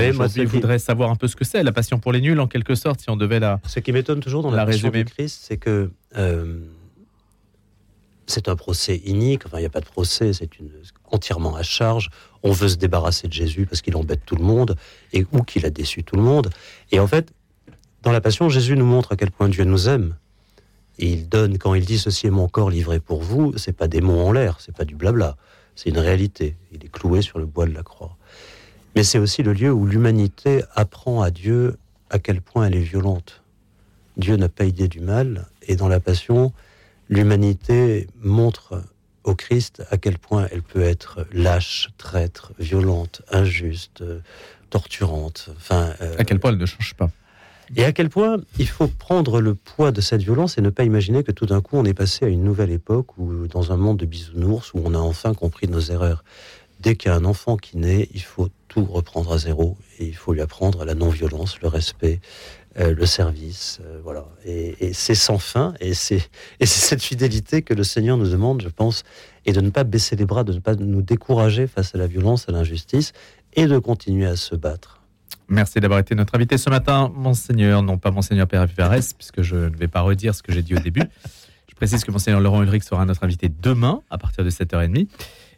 voudraient 0.47 0.79
savoir 0.79 1.11
un 1.11 1.17
peu 1.17 1.27
ce 1.27 1.37
que 1.37 1.45
c'est, 1.45 1.63
la 1.63 1.73
passion 1.73 1.99
pour 1.99 2.13
les 2.13 2.21
nuls, 2.21 2.39
en 2.39 2.49
quelque 2.49 2.75
sorte, 2.75 3.01
si 3.01 3.09
on 3.09 3.17
devait 3.17 3.41
la. 3.41 3.61
Ce 3.67 3.81
qui 3.81 3.93
m'étonne 3.93 4.21
toujours 4.21 4.43
dans 4.43 4.51
la, 4.51 4.67
passion 4.67 4.91
du 4.91 5.05
Christ, 5.07 5.41
c'est 5.43 5.57
que 5.57 5.91
euh, 6.19 6.61
c'est 8.27 8.49
un 8.49 8.57
procès 8.57 9.01
inique, 9.05 9.47
enfin, 9.47 9.57
il 9.59 9.63
n'y 9.63 9.67
a 9.67 9.71
pas 9.71 9.81
de 9.81 9.87
procès, 9.87 10.35
c'est 10.35 10.59
une 10.59 10.71
entièrement 11.11 11.57
à 11.57 11.63
charge. 11.63 12.11
On 12.43 12.53
veut 12.53 12.69
se 12.69 12.77
débarrasser 12.77 13.29
de 13.29 13.33
Jésus 13.33 13.67
parce 13.67 13.83
qu'il 13.83 13.97
embête 13.97 14.21
tout 14.25 14.37
le 14.37 14.45
monde 14.45 14.77
et 15.13 15.27
ou 15.33 15.43
qu'il 15.43 15.67
a 15.67 15.71
déçu 15.71 16.03
tout 16.03 16.17
le 16.17 16.23
monde. 16.23 16.51
Et 16.91 17.01
en 17.01 17.07
fait, 17.07 17.33
dans 18.03 18.13
la 18.13 18.21
Passion, 18.21 18.49
Jésus 18.49 18.77
nous 18.77 18.87
montre 18.87 19.13
à 19.13 19.17
quel 19.17 19.31
point 19.31 19.49
Dieu 19.49 19.65
nous 19.65 19.89
aime. 19.89 20.17
Il 20.99 21.29
donne, 21.29 21.59
quand 21.59 21.75
il 21.75 21.85
dit 21.85 21.99
ceci 21.99 22.27
est 22.27 22.31
mon 22.31 22.49
corps 22.49 22.71
livré 22.71 23.01
pour 23.01 23.23
vous, 23.23 23.57
c'est 23.57 23.73
pas 23.73 23.89
des 23.89 24.01
mots 24.01 24.21
en 24.21 24.33
l'air, 24.33 24.57
c'est 24.61 24.75
pas 24.75 24.85
du 24.85 24.95
blabla, 24.95 25.37
c'est 25.75 25.91
une 25.91 25.99
réalité. 25.99 26.57
Il 26.73 26.85
est 26.85 26.91
cloué 26.91 27.23
sur 27.23 27.39
le 27.39 27.47
bois 27.47 27.67
de 27.67 27.73
la 27.73 27.83
croix. 27.83 28.17
Mais 28.95 29.05
c'est 29.05 29.19
aussi 29.19 29.43
le 29.43 29.53
lieu 29.53 29.71
où 29.71 29.87
l'humanité 29.87 30.63
apprend 30.75 31.23
à 31.23 31.31
Dieu 31.31 31.77
à 32.11 32.19
quel 32.19 32.41
point 32.41 32.67
elle 32.67 32.75
est 32.75 32.81
violente. 32.81 33.43
Dieu 34.17 34.37
n'a 34.37 34.49
pas 34.49 34.65
idée 34.65 34.89
du 34.89 35.01
mal, 35.01 35.47
et 35.69 35.77
dans 35.77 35.89
la 35.89 36.01
Passion, 36.01 36.53
l'humanité 37.09 38.09
montre 38.21 38.83
au 39.25 39.35
Christ, 39.35 39.83
à 39.91 39.97
quel 39.97 40.19
point 40.19 40.49
elle 40.51 40.63
peut 40.63 40.83
être 40.83 41.27
lâche, 41.33 41.91
traître, 41.99 42.53
violente, 42.59 43.23
injuste, 43.31 44.03
torturante. 44.71 45.51
Enfin, 45.57 45.95
à 46.19 46.25
quel 46.25 46.41
point 46.41 46.53
elle 46.53 46.59
ne 46.59 46.67
change 46.67 46.95
pas. 46.95 47.11
Et 47.77 47.85
à 47.85 47.93
quel 47.93 48.09
point 48.09 48.39
il 48.59 48.67
faut 48.67 48.89
prendre 48.89 49.41
le 49.41 49.55
poids 49.55 49.93
de 49.93 50.01
cette 50.01 50.23
violence 50.23 50.59
et 50.59 50.61
ne 50.61 50.71
pas 50.71 50.83
imaginer 50.85 51.23
que 51.23 51.31
tout 51.31 51.47
d'un 51.47 51.61
coup 51.61 51.77
on 51.77 51.85
est 51.85 51.95
passé 51.95 52.25
à 52.25 52.29
une 52.29 52.43
nouvelle 52.43 52.71
époque 52.71 53.17
où, 53.17 53.47
dans 53.47 53.71
un 53.71 53.77
monde 53.77 53.99
de 53.99 54.07
bisounours, 54.07 54.75
où 54.75 54.83
on 54.85 54.95
a 54.95 54.99
enfin 54.99 55.35
compris 55.35 55.69
nos 55.69 55.81
erreurs. 55.81 56.25
Dès 56.81 56.97
qu'il 56.97 57.11
y 57.11 57.15
a 57.15 57.17
un 57.17 57.25
enfant 57.25 57.57
qui 57.57 57.77
naît, 57.77 58.09
il 58.13 58.23
faut 58.23 58.49
tout 58.67 58.85
reprendre 58.85 59.33
à 59.33 59.39
zéro 59.39 59.77
et 59.99 60.07
il 60.07 60.17
faut 60.17 60.33
lui 60.33 60.41
apprendre 60.41 60.85
la 60.85 60.95
non-violence, 60.95 61.61
le 61.61 61.69
respect, 61.69 62.21
euh, 62.79 62.95
le 62.95 63.05
service, 63.05 63.81
euh, 63.85 64.01
voilà. 64.05 64.27
Et, 64.45 64.93
c'est 64.93 65.17
sans 65.17 65.39
fin 65.39 65.75
et 65.81 65.93
c'est 65.95 66.29
cette 66.61 67.03
fidélité 67.03 67.63
que 67.63 67.75
le 67.75 67.83
Seigneur 67.83 68.17
nous 68.17 68.29
demande, 68.29 68.63
je 68.63 68.69
pense, 68.69 69.03
et 69.45 69.53
de 69.53 69.61
ne 69.61 69.71
pas 69.71 69.83
baisser 69.83 70.15
les 70.15 70.25
bras, 70.25 70.45
de 70.45 70.53
ne 70.53 70.61
pas 70.61 70.77
nous 70.77 71.03
décourager 71.03 71.67
face 71.67 71.95
à 71.97 71.99
la 71.99 72.07
violence, 72.07 72.49
à 72.49 72.53
l'injustice 72.53 73.13
et 73.55 73.67
de 73.67 73.79
continuer 73.79 74.27
à 74.27 74.37
se 74.37 74.55
battre. 74.55 75.01
Merci 75.49 75.81
d'avoir 75.81 75.99
été 75.99 76.15
notre 76.15 76.37
invité 76.37 76.59
ce 76.59 76.71
matin, 76.71 77.13
Monseigneur, 77.13 77.83
non 77.83 77.99
pas 77.99 78.13
Monseigneur 78.13 78.47
Père 78.47 78.67
Vivares, 78.67 79.15
puisque 79.19 79.43
je 79.43 79.57
ne 79.57 79.77
vais 79.77 79.89
pas 79.89 80.03
redire 80.03 80.33
ce 80.33 80.43
que 80.45 80.53
j'ai 80.53 80.63
dit 80.63 80.77
au 80.77 80.79
début. 80.79 81.03
Je 81.69 81.75
précise 81.75 82.05
que 82.05 82.13
Monseigneur 82.13 82.41
Laurent 82.41 82.63
Ulrich 82.63 82.85
sera 82.85 83.05
notre 83.05 83.25
invité 83.25 83.49
demain 83.49 84.03
à 84.11 84.19
partir 84.19 84.45
de 84.45 84.51
7h30. 84.51 85.09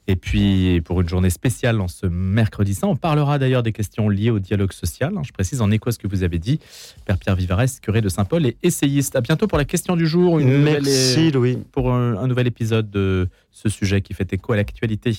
Et 0.08 0.16
puis, 0.16 0.80
pour 0.84 1.00
une 1.00 1.08
journée 1.08 1.30
spéciale 1.30 1.80
en 1.80 1.86
ce 1.86 2.06
mercredi 2.06 2.74
saint, 2.74 2.88
on 2.88 2.96
parlera 2.96 3.38
d'ailleurs 3.38 3.62
des 3.62 3.72
questions 3.72 4.08
liées 4.08 4.30
au 4.30 4.40
dialogue 4.40 4.72
social. 4.72 5.12
Je 5.22 5.32
précise 5.32 5.60
en 5.60 5.70
écho 5.70 5.90
à 5.90 5.92
ce 5.92 5.98
que 5.98 6.08
vous 6.08 6.24
avez 6.24 6.38
dit, 6.38 6.58
Père 7.04 7.18
Pierre 7.18 7.36
Vivares, 7.36 7.80
curé 7.80 8.00
de 8.00 8.08
Saint-Paul 8.08 8.44
et 8.44 8.56
essayiste. 8.62 9.14
À 9.14 9.20
bientôt 9.20 9.46
pour 9.46 9.58
la 9.58 9.64
question 9.64 9.94
du 9.94 10.06
jour. 10.06 10.40
Une 10.40 10.62
Merci, 10.62 11.30
Louis. 11.30 11.58
Pour 11.70 11.92
un, 11.92 12.16
un 12.16 12.26
nouvel 12.26 12.48
épisode 12.48 12.90
de 12.90 13.28
ce 13.52 13.68
sujet 13.68 14.00
qui 14.00 14.12
fait 14.14 14.32
écho 14.32 14.52
à 14.52 14.56
l'actualité. 14.56 15.16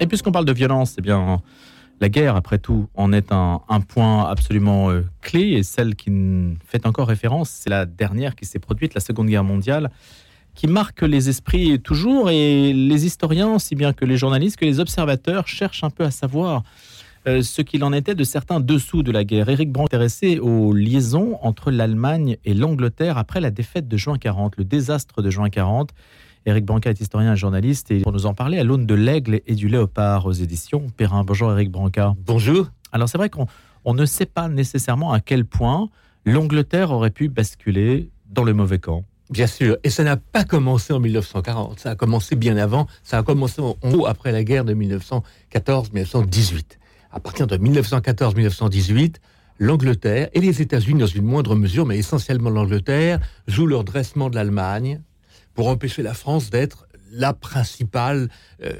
Et 0.00 0.06
puisqu'on 0.06 0.32
parle 0.32 0.44
de 0.44 0.52
violence, 0.52 0.94
eh 0.98 1.02
bien, 1.02 1.40
la 2.00 2.08
guerre, 2.08 2.36
après 2.36 2.58
tout, 2.58 2.88
en 2.94 3.12
est 3.12 3.32
un, 3.32 3.60
point 3.88 4.28
absolument 4.28 4.90
euh, 4.90 5.04
clé. 5.20 5.52
Et 5.52 5.62
celle 5.62 5.96
qui 5.96 6.10
fait 6.64 6.86
encore 6.86 7.08
référence, 7.08 7.50
c'est 7.50 7.70
la 7.70 7.86
dernière 7.86 8.36
qui 8.36 8.46
s'est 8.46 8.60
produite, 8.60 8.94
la 8.94 9.00
Seconde 9.00 9.28
Guerre 9.28 9.44
mondiale, 9.44 9.90
qui 10.58 10.66
marque 10.66 11.02
les 11.02 11.28
esprits 11.28 11.78
toujours. 11.78 12.30
Et 12.30 12.72
les 12.72 13.06
historiens, 13.06 13.54
aussi 13.54 13.76
bien 13.76 13.92
que 13.92 14.04
les 14.04 14.16
journalistes, 14.16 14.56
que 14.56 14.64
les 14.64 14.80
observateurs, 14.80 15.46
cherchent 15.46 15.84
un 15.84 15.90
peu 15.90 16.02
à 16.02 16.10
savoir 16.10 16.64
euh, 17.28 17.42
ce 17.42 17.62
qu'il 17.62 17.84
en 17.84 17.92
était 17.92 18.16
de 18.16 18.24
certains 18.24 18.58
dessous 18.58 19.04
de 19.04 19.12
la 19.12 19.22
guerre. 19.22 19.48
Éric 19.48 19.70
Brand 19.70 19.86
intéressé 19.86 20.40
aux 20.40 20.72
liaisons 20.72 21.38
entre 21.42 21.70
l'Allemagne 21.70 22.38
et 22.44 22.54
l'Angleterre 22.54 23.18
après 23.18 23.40
la 23.40 23.52
défaite 23.52 23.86
de 23.86 23.96
juin 23.96 24.18
40, 24.18 24.56
le 24.56 24.64
désastre 24.64 25.22
de 25.22 25.30
juin 25.30 25.48
40 25.48 25.90
Éric 26.44 26.64
Branca 26.64 26.90
est 26.90 27.00
historien 27.00 27.34
et 27.34 27.36
journaliste 27.36 27.90
et 27.90 28.00
pour 28.00 28.12
nous 28.12 28.26
en 28.26 28.34
parler 28.34 28.58
à 28.58 28.64
l'aune 28.64 28.86
de 28.86 28.94
l'aigle 28.94 29.42
et 29.46 29.54
du 29.54 29.68
léopard 29.68 30.26
aux 30.26 30.32
éditions 30.32 30.86
Perrin. 30.96 31.22
Bonjour 31.22 31.52
Éric 31.52 31.70
Branca. 31.70 32.14
Bonjour. 32.24 32.68
Alors 32.90 33.08
c'est 33.08 33.18
vrai 33.18 33.28
qu'on 33.28 33.46
ne 33.94 34.06
sait 34.06 34.26
pas 34.26 34.48
nécessairement 34.48 35.12
à 35.12 35.20
quel 35.20 35.44
point 35.44 35.88
l'Angleterre 36.24 36.90
aurait 36.90 37.10
pu 37.10 37.28
basculer 37.28 38.10
dans 38.30 38.44
le 38.44 38.54
mauvais 38.54 38.78
camp. 38.78 39.04
Bien 39.30 39.46
sûr, 39.46 39.76
et 39.84 39.90
ça 39.90 40.04
n'a 40.04 40.16
pas 40.16 40.44
commencé 40.44 40.92
en 40.94 41.00
1940, 41.00 41.80
ça 41.80 41.90
a 41.90 41.94
commencé 41.96 42.34
bien 42.34 42.56
avant, 42.56 42.86
ça 43.04 43.18
a 43.18 43.22
commencé 43.22 43.60
en 43.60 43.76
haut 43.82 44.06
après 44.06 44.32
la 44.32 44.42
guerre 44.42 44.64
de 44.64 44.74
1914-1918. 44.74 46.62
À 47.12 47.20
partir 47.20 47.46
de 47.46 47.58
1914-1918, 47.58 49.16
l'Angleterre 49.58 50.30
et 50.32 50.40
les 50.40 50.62
États-Unis 50.62 51.00
dans 51.00 51.06
une 51.06 51.24
moindre 51.24 51.56
mesure, 51.56 51.84
mais 51.84 51.98
essentiellement 51.98 52.48
l'Angleterre, 52.48 53.20
jouent 53.46 53.66
leur 53.66 53.84
dressement 53.84 54.30
de 54.30 54.36
l'Allemagne, 54.36 55.02
pour 55.54 55.68
empêcher 55.68 56.02
la 56.02 56.14
France 56.14 56.50
d'être 56.50 56.86
la 57.10 57.32
principale 57.32 58.28
euh, 58.62 58.72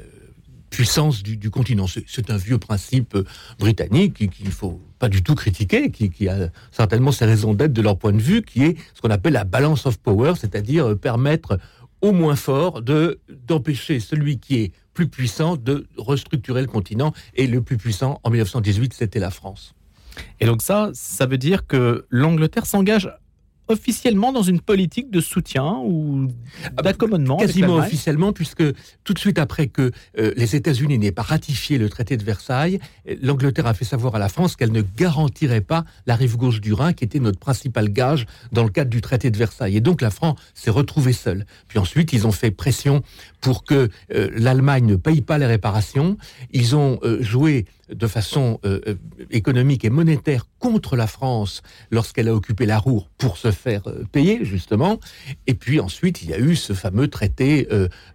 puissance 0.79 1.23
du, 1.23 1.49
continent. 1.49 1.87
C'est 2.07 2.29
un 2.29 2.37
vieux 2.37 2.57
principe 2.57 3.13
euh, 3.13 3.25
britannique 3.59 4.13
qu'il 4.31 4.45
ne 4.45 4.49
faut 4.49 4.79
pas 4.97 5.09
du 5.09 5.21
tout 5.21 5.35
critiquer, 5.35 5.91
qui, 5.91 6.29
a 6.29 6.49
certainement 6.71 7.11
ses 7.11 7.25
raisons 7.25 7.53
d'être 7.53 7.73
de 7.73 7.81
leur 7.81 7.97
point 7.97 8.13
de 8.13 8.21
vue, 8.21 8.43
qui 8.43 8.63
est 8.63 8.77
ce 8.93 9.01
qu'on 9.01 9.09
appelle 9.09 9.33
la 9.33 9.43
balance 9.43 9.85
of 9.85 9.97
power, 9.97 10.35
c'est-à-dire 10.39 10.91
euh, 10.91 10.95
permettre 10.95 11.59
au 11.99 12.13
moins 12.13 12.37
fort 12.37 12.81
de 12.81 13.19
d'empêcher 13.45 13.99
celui 13.99 14.39
qui 14.39 14.55
est 14.55 14.71
plus 14.93 15.09
puissant 15.09 15.57
de 15.57 15.85
restructurer 15.97 16.61
le 16.61 16.67
continent. 16.67 17.11
Et 17.35 17.45
le 17.45 17.61
plus 17.61 17.75
puissant 17.75 18.21
en 18.23 18.29
1918, 18.29 18.93
c'était 18.93 19.19
la 19.19 19.31
France. 19.31 19.75
Et 20.39 20.45
donc 20.45 20.61
ça, 20.61 20.91
ça 20.93 21.25
veut 21.25 21.37
dire 21.37 21.67
que 21.67 22.05
l'Angleterre 22.09 22.65
s'engage 22.65 23.09
officiellement 23.69 24.33
dans 24.33 24.41
une 24.41 24.59
politique 24.59 25.11
de 25.11 25.21
soutien 25.21 25.79
ou 25.85 26.27
ah 26.65 26.69
bah, 26.75 26.81
d'accommodement 26.83 27.37
Quasiment 27.37 27.75
officiellement, 27.75 28.33
puisque 28.33 28.63
tout 29.03 29.13
de 29.13 29.19
suite 29.19 29.37
après 29.37 29.67
que 29.67 29.91
euh, 30.17 30.33
les 30.35 30.55
États-Unis 30.55 30.97
n'aient 30.97 31.11
pas 31.11 31.21
ratifié 31.21 31.77
le 31.77 31.87
traité 31.87 32.17
de 32.17 32.23
Versailles, 32.23 32.79
euh, 33.07 33.15
l'Angleterre 33.21 33.67
a 33.67 33.75
fait 33.75 33.85
savoir 33.85 34.15
à 34.15 34.19
la 34.19 34.27
France 34.27 34.55
qu'elle 34.55 34.71
ne 34.71 34.81
garantirait 34.81 35.61
pas 35.61 35.85
la 36.07 36.15
rive 36.15 36.35
gauche 36.35 36.61
du 36.61 36.73
Rhin, 36.73 36.93
qui 36.93 37.03
était 37.03 37.19
notre 37.19 37.39
principal 37.39 37.89
gage 37.89 38.25
dans 38.51 38.63
le 38.63 38.69
cadre 38.69 38.89
du 38.89 39.01
traité 39.01 39.29
de 39.29 39.37
Versailles. 39.37 39.77
Et 39.77 39.81
donc 39.81 40.01
la 40.01 40.09
France 40.09 40.39
s'est 40.55 40.71
retrouvée 40.71 41.13
seule. 41.13 41.45
Puis 41.67 41.77
ensuite, 41.77 42.11
ils 42.11 42.25
ont 42.25 42.31
fait 42.31 42.51
pression 42.51 43.03
pour 43.39 43.63
que 43.63 43.89
euh, 44.13 44.29
l'Allemagne 44.35 44.85
ne 44.85 44.95
paye 44.95 45.21
pas 45.21 45.37
les 45.37 45.45
réparations. 45.45 46.17
Ils 46.51 46.75
ont 46.75 46.99
joué 47.21 47.65
de 47.89 48.07
façon 48.07 48.59
économique 49.31 49.83
et 49.83 49.89
monétaire 49.89 50.45
contre 50.59 50.95
la 50.95 51.07
France 51.07 51.61
lorsqu'elle 51.89 52.27
a 52.27 52.35
occupé 52.35 52.65
la 52.65 52.77
Roure 52.77 53.09
pour 53.17 53.37
se 53.37 53.51
faire 53.59 53.87
euh, 53.87 54.03
payer, 54.11 54.43
justement. 54.43 54.99
Et 55.47 55.53
puis 55.53 55.79
ensuite, 55.79 56.21
il 56.21 56.29
y 56.29 56.33
a 56.33 56.39
eu 56.39 56.55
ce 56.55 56.73
fameux 56.73 57.07
traité 57.07 57.67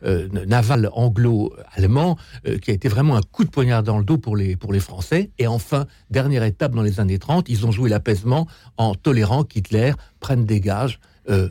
naval 0.03 0.91
anglo-allemand 0.93 2.17
qui 2.63 2.71
a 2.71 2.75
été 2.75 2.89
vraiment 2.89 3.17
un 3.17 3.21
coup 3.21 3.45
de 3.45 3.51
poignard 3.51 3.83
dans 3.83 3.99
le 3.99 4.05
dos 4.05 4.19
pour 4.19 4.37
les, 4.37 4.57
pour 4.57 4.73
les 4.73 4.81
Français. 4.81 5.31
Et 5.39 5.47
enfin, 5.47 5.87
dernière 6.11 6.43
étape 6.43 6.75
dans 6.75 6.83
les 6.83 7.01
années 7.01 7.19
30, 7.19 7.49
ils 7.49 7.67
ont 7.67 7.71
joué 7.71 7.89
l'apaisement 7.89 8.47
en 8.77 8.95
tolérant 8.95 9.45
qu'Hitler 9.45 9.93
prenne 10.21 10.45
des 10.45 10.61
gages 10.61 10.99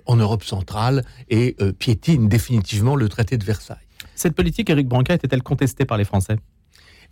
en 0.05 0.15
Europe 0.15 0.43
centrale 0.43 1.03
et 1.29 1.55
piétine 1.79 2.27
définitivement 2.27 2.95
le 2.95 3.09
traité 3.09 3.37
de 3.37 3.43
Versailles. 3.43 3.77
Cette 4.15 4.35
politique, 4.35 4.69
Éric 4.69 4.87
Branca, 4.87 5.13
était-elle 5.13 5.43
contestée 5.43 5.85
par 5.85 5.97
les 5.97 6.05
Français? 6.05 6.37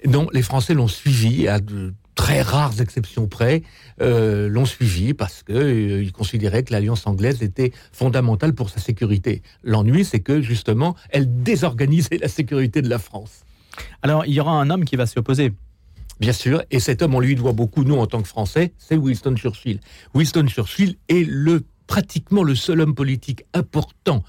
Non, 0.08 0.28
les 0.34 0.42
Français 0.42 0.74
l'ont 0.74 0.88
suivi 0.88 1.48
à 1.48 1.60
de 1.60 1.94
très 2.16 2.42
rares 2.42 2.82
exceptions 2.82 3.28
près, 3.28 3.64
euh, 4.02 4.48
l'ont 4.50 4.66
suivi 4.66 5.14
parce 5.14 5.44
qu'ils 5.44 5.56
euh, 5.56 6.10
considéraient 6.12 6.64
que 6.64 6.74
l'alliance 6.74 7.08
anglaise 7.08 7.42
était 7.42 7.72
fondamentale 7.92 8.54
pour 8.54 8.70
sa 8.70 8.80
sécurité. 8.80 9.42
L'ennui, 9.64 10.06
c'est 10.06 10.20
que 10.20 10.42
justement, 10.42 10.96
elle 11.10 11.44
désorganisait 11.44 12.18
la 12.18 12.28
sécurité 12.28 12.82
de 12.82 12.90
la 12.90 13.00
France. 13.00 13.44
Alors, 14.02 14.26
il 14.26 14.34
y 14.34 14.40
aura 14.40 14.54
un 14.54 14.70
homme 14.70 14.86
qui 14.86 14.96
va 14.96 15.06
s'y 15.06 15.18
opposer. 15.18 15.54
Bien 16.20 16.34
sûr, 16.34 16.62
et 16.70 16.80
cet 16.80 17.02
homme, 17.02 17.16
on 17.16 17.20
lui 17.20 17.36
doit 17.36 17.54
beaucoup, 17.54 17.84
nous, 17.84 17.96
en 17.96 18.06
tant 18.06 18.22
que 18.22 18.28
Français, 18.28 18.74
c'est 18.78 18.96
Winston 18.96 19.36
Churchill. 19.36 19.80
Winston 20.14 20.46
Churchill 20.48 20.98
est 21.10 21.26
le, 21.28 21.64
pratiquement 21.88 22.44
le 22.44 22.54
seul 22.54 22.82
homme 22.82 22.94
politique 22.94 23.44
important 23.54 24.24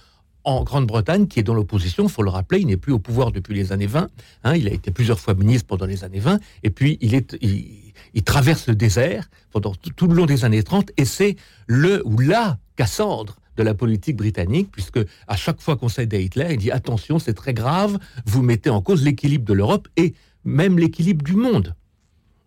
en 0.44 0.64
Grande-Bretagne, 0.64 1.26
qui 1.26 1.40
est 1.40 1.42
dans 1.42 1.54
l'opposition, 1.54 2.08
faut 2.08 2.22
le 2.22 2.30
rappeler, 2.30 2.60
il 2.60 2.66
n'est 2.66 2.76
plus 2.76 2.92
au 2.92 2.98
pouvoir 2.98 3.32
depuis 3.32 3.54
les 3.54 3.72
années 3.72 3.86
20. 3.86 4.08
Hein, 4.44 4.56
il 4.56 4.68
a 4.68 4.72
été 4.72 4.90
plusieurs 4.90 5.20
fois 5.20 5.34
ministre 5.34 5.66
pendant 5.66 5.86
les 5.86 6.04
années 6.04 6.20
20, 6.20 6.40
et 6.62 6.70
puis 6.70 6.98
il, 7.00 7.14
est, 7.14 7.36
il, 7.42 8.22
traverse 8.24 8.66
le 8.66 8.74
désert 8.74 9.28
pendant 9.50 9.74
tout, 9.74 10.06
le 10.06 10.14
long 10.14 10.26
des 10.26 10.44
années 10.44 10.62
30, 10.62 10.90
et 10.96 11.04
c'est 11.04 11.36
le 11.66 12.02
ou 12.06 12.18
la 12.18 12.58
Cassandre 12.76 13.36
de 13.56 13.62
la 13.62 13.74
politique 13.74 14.16
britannique, 14.16 14.70
puisque 14.72 15.00
à 15.28 15.36
chaque 15.36 15.60
fois 15.60 15.76
qu'on 15.76 15.88
s'aide 15.88 16.14
à 16.14 16.18
Hitler, 16.18 16.48
il 16.52 16.56
dit 16.56 16.70
attention, 16.70 17.18
c'est 17.18 17.34
très 17.34 17.54
grave, 17.54 17.98
vous 18.24 18.42
mettez 18.42 18.70
en 18.70 18.80
cause 18.80 19.04
l'équilibre 19.04 19.44
de 19.44 19.52
l'Europe 19.52 19.88
et 19.96 20.14
même 20.44 20.78
l'équilibre 20.78 21.22
du 21.22 21.36
monde 21.36 21.74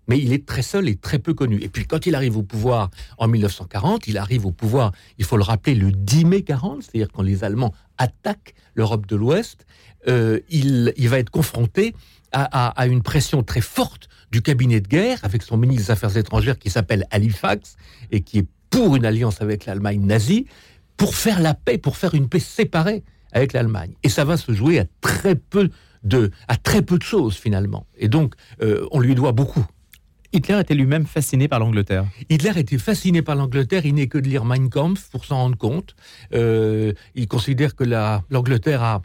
mais 0.08 0.20
il 0.20 0.34
est 0.34 0.46
très 0.46 0.62
seul 0.62 0.88
et 0.88 0.96
très 0.96 1.20
peu 1.20 1.34
connu. 1.34 1.60
Et 1.62 1.70
puis 1.70 1.86
quand 1.86 2.06
il 2.06 2.16
arrive 2.16 2.38
au 2.38 2.44
pouvoir 2.44 2.90
en 3.18 3.28
1940, 3.28 4.08
il 4.08 4.18
arrive 4.18 4.46
au 4.46 4.52
pouvoir, 4.52 4.92
il 5.18 5.26
faut 5.26 5.38
le 5.38 5.44
rappeler, 5.44 5.76
le 5.76 5.92
10 5.92 6.26
mai 6.26 6.42
40, 6.44 6.84
c'est-à-dire 6.84 7.08
quand 7.12 7.24
les 7.24 7.44
Allemands 7.44 7.74
attaquent 7.98 8.54
l'Europe 8.76 9.06
de 9.06 9.16
l'Ouest, 9.16 9.66
euh, 10.08 10.40
il, 10.50 11.10
va 11.10 11.20
être 11.20 11.30
confronté 11.30 11.96
à, 12.32 12.86
une 12.88 13.02
pression 13.02 13.44
très 13.44 13.62
forte 13.62 14.10
du 14.32 14.42
cabinet 14.42 14.82
de 14.82 14.88
guerre, 14.88 15.20
avec 15.24 15.42
son 15.42 15.58
ministre 15.58 15.86
des 15.86 15.92
Affaires 15.92 16.18
étrangères 16.18 16.60
qui 16.60 16.70
s'appelle 16.70 17.08
Halifax, 17.12 17.78
et 18.12 18.22
qui 18.22 18.40
est 18.40 18.48
pour 18.70 18.96
une 18.96 19.06
alliance 19.06 19.42
avec 19.42 19.66
l'Allemagne 19.66 20.06
nazie, 20.06 20.46
pour 20.98 21.16
faire 21.16 21.42
la 21.42 21.54
paix, 21.54 21.78
pour 21.78 21.98
faire 21.98 22.14
une 22.14 22.28
paix 22.28 22.40
séparée 22.40 23.04
avec 23.32 23.54
l'Allemagne. 23.54 23.94
Et 24.04 24.10
ça 24.10 24.26
va 24.26 24.38
se 24.38 24.52
jouer 24.52 24.80
à 24.80 24.86
très 25.02 25.36
peu 25.36 25.70
de, 26.04 26.32
à 26.48 26.56
très 26.58 26.82
peu 26.82 26.98
de 26.98 27.04
choses 27.04 27.36
finalement. 27.36 27.88
Et 27.98 28.08
donc, 28.08 28.36
euh, 28.62 28.88
on 28.92 29.00
lui 29.00 29.16
doit 29.16 29.32
beaucoup. 29.32 29.66
Hitler 30.36 30.60
était 30.60 30.75
lui-même 30.75 31.06
fasciné 31.06 31.48
par 31.48 31.60
l'Angleterre. 31.60 32.06
Hitler 32.30 32.51
était 32.58 32.77
fasciné 32.77 33.22
par 33.22 33.38
l'Angleterre. 33.38 33.86
Il 33.86 33.96
n'est 33.96 34.08
que 34.08 34.18
de 34.18 34.27
lire 34.27 34.44
Mein 34.44 34.70
Kampf 34.70 35.10
pour 35.10 35.24
s'en 35.24 35.38
rendre 35.38 35.58
compte. 35.58 35.96
Euh, 36.34 36.92
il 37.15 37.30
considère 37.30 37.74
que 37.74 37.86
l'Angleterre 38.30 38.84
a 38.84 39.01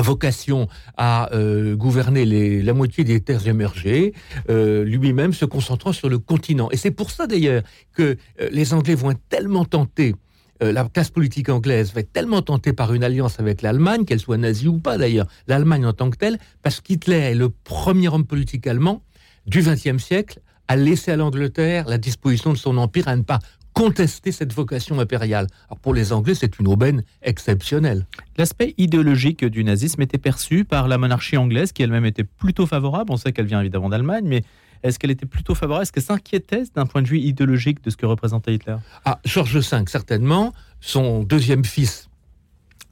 vocation 0.00 0.66
à 0.96 1.32
euh, 1.32 1.76
gouverner 1.76 2.24
la 2.60 2.74
moitié 2.74 3.04
des 3.04 3.20
terres 3.20 3.46
émergées, 3.46 4.14
euh, 4.50 4.82
lui-même 4.84 5.32
se 5.32 5.44
concentrant 5.44 5.92
sur 5.92 6.08
le 6.08 6.18
continent. 6.18 6.68
Et 6.72 6.76
c'est 6.76 6.90
pour 6.90 7.12
ça 7.12 7.28
d'ailleurs 7.28 7.62
que 7.94 8.16
les 8.50 8.74
Anglais 8.74 8.96
vont 8.96 9.12
être 9.12 9.28
tellement 9.28 9.64
tentés 9.64 10.16
la 10.60 10.82
classe 10.88 11.10
politique 11.10 11.50
anglaise 11.50 11.92
va 11.94 12.00
être 12.00 12.12
tellement 12.12 12.42
tentée 12.42 12.72
par 12.72 12.92
une 12.92 13.04
alliance 13.04 13.38
avec 13.38 13.62
l'Allemagne, 13.62 14.04
qu'elle 14.04 14.18
soit 14.18 14.38
nazie 14.38 14.66
ou 14.66 14.80
pas 14.80 14.98
d'ailleurs, 14.98 15.28
l'Allemagne 15.46 15.86
en 15.86 15.92
tant 15.92 16.10
que 16.10 16.16
telle, 16.16 16.36
parce 16.64 16.80
qu'Hitler 16.80 17.14
est 17.14 17.34
le 17.36 17.48
premier 17.48 18.08
homme 18.08 18.26
politique 18.26 18.66
allemand 18.66 19.04
du 19.46 19.60
XXe 19.60 20.02
siècle 20.02 20.40
à 20.68 20.76
laisser 20.76 21.10
à 21.10 21.16
l'Angleterre 21.16 21.88
la 21.88 21.98
disposition 21.98 22.52
de 22.52 22.58
son 22.58 22.76
empire 22.76 23.08
à 23.08 23.16
ne 23.16 23.22
pas 23.22 23.40
contester 23.72 24.32
cette 24.32 24.52
vocation 24.52 24.98
impériale. 24.98 25.46
Alors 25.68 25.78
pour 25.78 25.94
les 25.94 26.12
Anglais, 26.12 26.34
c'est 26.34 26.58
une 26.58 26.68
aubaine 26.68 27.04
exceptionnelle. 27.22 28.06
L'aspect 28.36 28.74
idéologique 28.76 29.44
du 29.44 29.62
nazisme 29.64 30.02
était 30.02 30.18
perçu 30.18 30.64
par 30.64 30.88
la 30.88 30.98
monarchie 30.98 31.36
anglaise, 31.36 31.72
qui 31.72 31.82
elle-même 31.82 32.04
était 32.04 32.24
plutôt 32.24 32.66
favorable. 32.66 33.12
On 33.12 33.16
sait 33.16 33.32
qu'elle 33.32 33.46
vient 33.46 33.60
évidemment 33.60 33.88
d'Allemagne, 33.88 34.24
mais 34.26 34.42
est-ce 34.82 34.98
qu'elle 34.98 35.10
était 35.10 35.26
plutôt 35.26 35.54
favorable? 35.54 35.82
Est-ce 35.82 35.92
qu'elle 35.92 36.02
s'inquiétait 36.02 36.64
d'un 36.74 36.86
point 36.86 37.02
de 37.02 37.08
vue 37.08 37.20
idéologique 37.20 37.82
de 37.82 37.90
ce 37.90 37.96
que 37.96 38.06
représentait 38.06 38.54
Hitler? 38.54 38.76
Ah, 39.04 39.20
George 39.24 39.56
V, 39.56 39.84
certainement. 39.86 40.52
Son 40.80 41.22
deuxième 41.22 41.64
fils, 41.64 42.08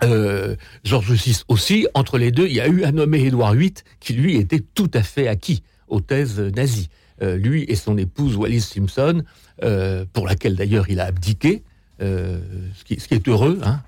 euh, 0.03 0.57
George 0.85 1.11
VI 1.13 1.43
aussi. 1.49 1.87
Entre 1.95 2.19
les 2.19 2.31
deux, 2.31 2.47
il 2.47 2.55
y 2.55 2.61
a 2.61 2.69
eu 2.69 2.85
un 2.85 2.93
nommé 2.93 3.25
Édouard 3.25 3.55
VIII 3.55 3.75
qui, 4.01 4.13
lui, 4.13 4.37
était 4.37 4.61
tout 4.61 4.91
à 4.95 5.03
fait 5.03 5.29
acquis 5.29 5.63
aux 5.89 6.01
thèses 6.01 6.39
nazies. 6.39 6.89
Euh, 7.23 7.37
lui 7.37 7.65
et 7.69 7.77
son 7.77 7.97
épouse 7.97 8.37
Wallis 8.37 8.61
Simpson, 8.61 9.23
euh, 9.63 10.05
pour 10.13 10.27
laquelle 10.27 10.55
d'ailleurs 10.55 10.91
il 10.91 11.01
a 11.01 11.07
abdiqué, 11.07 11.63
euh, 12.03 12.41
ce, 12.75 12.85
qui, 12.85 13.15
est 13.15 13.27
heureux, 13.27 13.59
hein, 13.65 13.81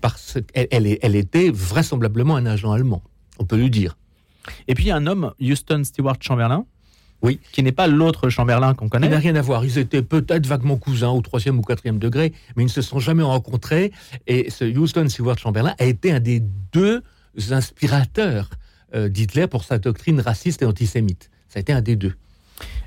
parce 0.00 0.38
qu'elle 0.52 0.98
elle, 1.00 1.14
était 1.14 1.50
vraisemblablement 1.50 2.34
un 2.34 2.46
agent 2.46 2.72
allemand, 2.72 3.00
on 3.38 3.44
peut 3.44 3.54
lui 3.54 3.70
dire. 3.70 3.96
Et 4.66 4.74
puis 4.74 4.86
il 4.86 4.88
y 4.88 4.90
a 4.90 4.96
un 4.96 5.06
homme, 5.06 5.32
Houston 5.40 5.84
Stewart 5.84 6.16
Chamberlain, 6.20 6.66
oui. 7.22 7.38
qui 7.52 7.62
n'est 7.62 7.70
pas 7.70 7.86
l'autre 7.86 8.28
Chamberlain 8.28 8.74
qu'on 8.74 8.88
connaît. 8.88 9.06
Il 9.06 9.10
n'a 9.10 9.18
rien 9.18 9.36
à 9.36 9.40
voir. 9.40 9.64
Ils 9.64 9.78
étaient 9.78 10.02
peut-être 10.02 10.48
vaguement 10.48 10.76
cousins 10.78 11.10
au 11.10 11.20
troisième 11.20 11.60
ou 11.60 11.62
quatrième 11.62 12.00
degré, 12.00 12.32
mais 12.56 12.64
ils 12.64 12.66
ne 12.66 12.72
se 12.72 12.82
sont 12.82 12.98
jamais 12.98 13.22
rencontrés. 13.22 13.92
Et 14.26 14.50
ce 14.50 14.64
Houston 14.64 15.08
Stewart 15.08 15.38
Chamberlain 15.38 15.76
a 15.78 15.84
été 15.84 16.10
un 16.10 16.18
des 16.18 16.42
deux 16.72 17.04
inspirateurs 17.50 18.50
d'Hitler 18.94 19.46
pour 19.46 19.64
sa 19.64 19.78
doctrine 19.78 20.20
raciste 20.20 20.62
et 20.62 20.66
antisémite. 20.66 21.30
Ça 21.48 21.58
a 21.58 21.60
été 21.60 21.72
un 21.72 21.82
des 21.82 21.96
deux. 21.96 22.14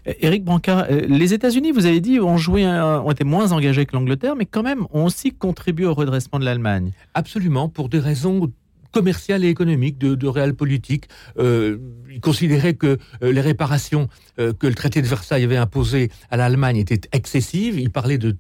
Éric 0.05 0.43
Branca, 0.43 0.88
euh, 0.89 1.01
les 1.07 1.33
États-Unis, 1.33 1.71
vous 1.71 1.85
avez 1.85 2.00
dit, 2.00 2.19
ont, 2.19 2.38
joué, 2.38 2.65
ont 2.65 3.12
été 3.12 3.24
moins 3.24 3.51
engagés 3.51 3.85
que 3.85 3.95
l'Angleterre, 3.95 4.35
mais 4.35 4.45
quand 4.45 4.63
même 4.63 4.85
ont 4.91 5.05
aussi 5.05 5.31
contribué 5.31 5.85
au 5.85 5.93
redressement 5.93 6.39
de 6.39 6.45
l'Allemagne. 6.45 6.91
Absolument, 7.13 7.69
pour 7.69 7.89
des 7.89 8.00
raisons 8.00 8.51
commerciales 8.91 9.43
et 9.43 9.50
économiques, 9.50 9.97
de, 9.97 10.15
de 10.15 10.27
réel 10.27 10.53
politique. 10.53 11.05
Euh, 11.38 11.77
ils 12.09 12.21
considéraient 12.21 12.75
que 12.75 12.97
euh, 13.24 13.31
les 13.33 13.41
réparations 13.41 14.07
que 14.38 14.67
le 14.67 14.74
traité 14.74 15.01
de 15.01 15.07
Versailles 15.07 15.43
avait 15.43 15.57
imposées 15.57 16.09
à 16.29 16.38
l'Allemagne 16.38 16.77
étaient 16.77 17.01
excessives. 17.12 17.77
Ils 17.79 17.89
parlaient 17.89 18.17
de 18.17 18.38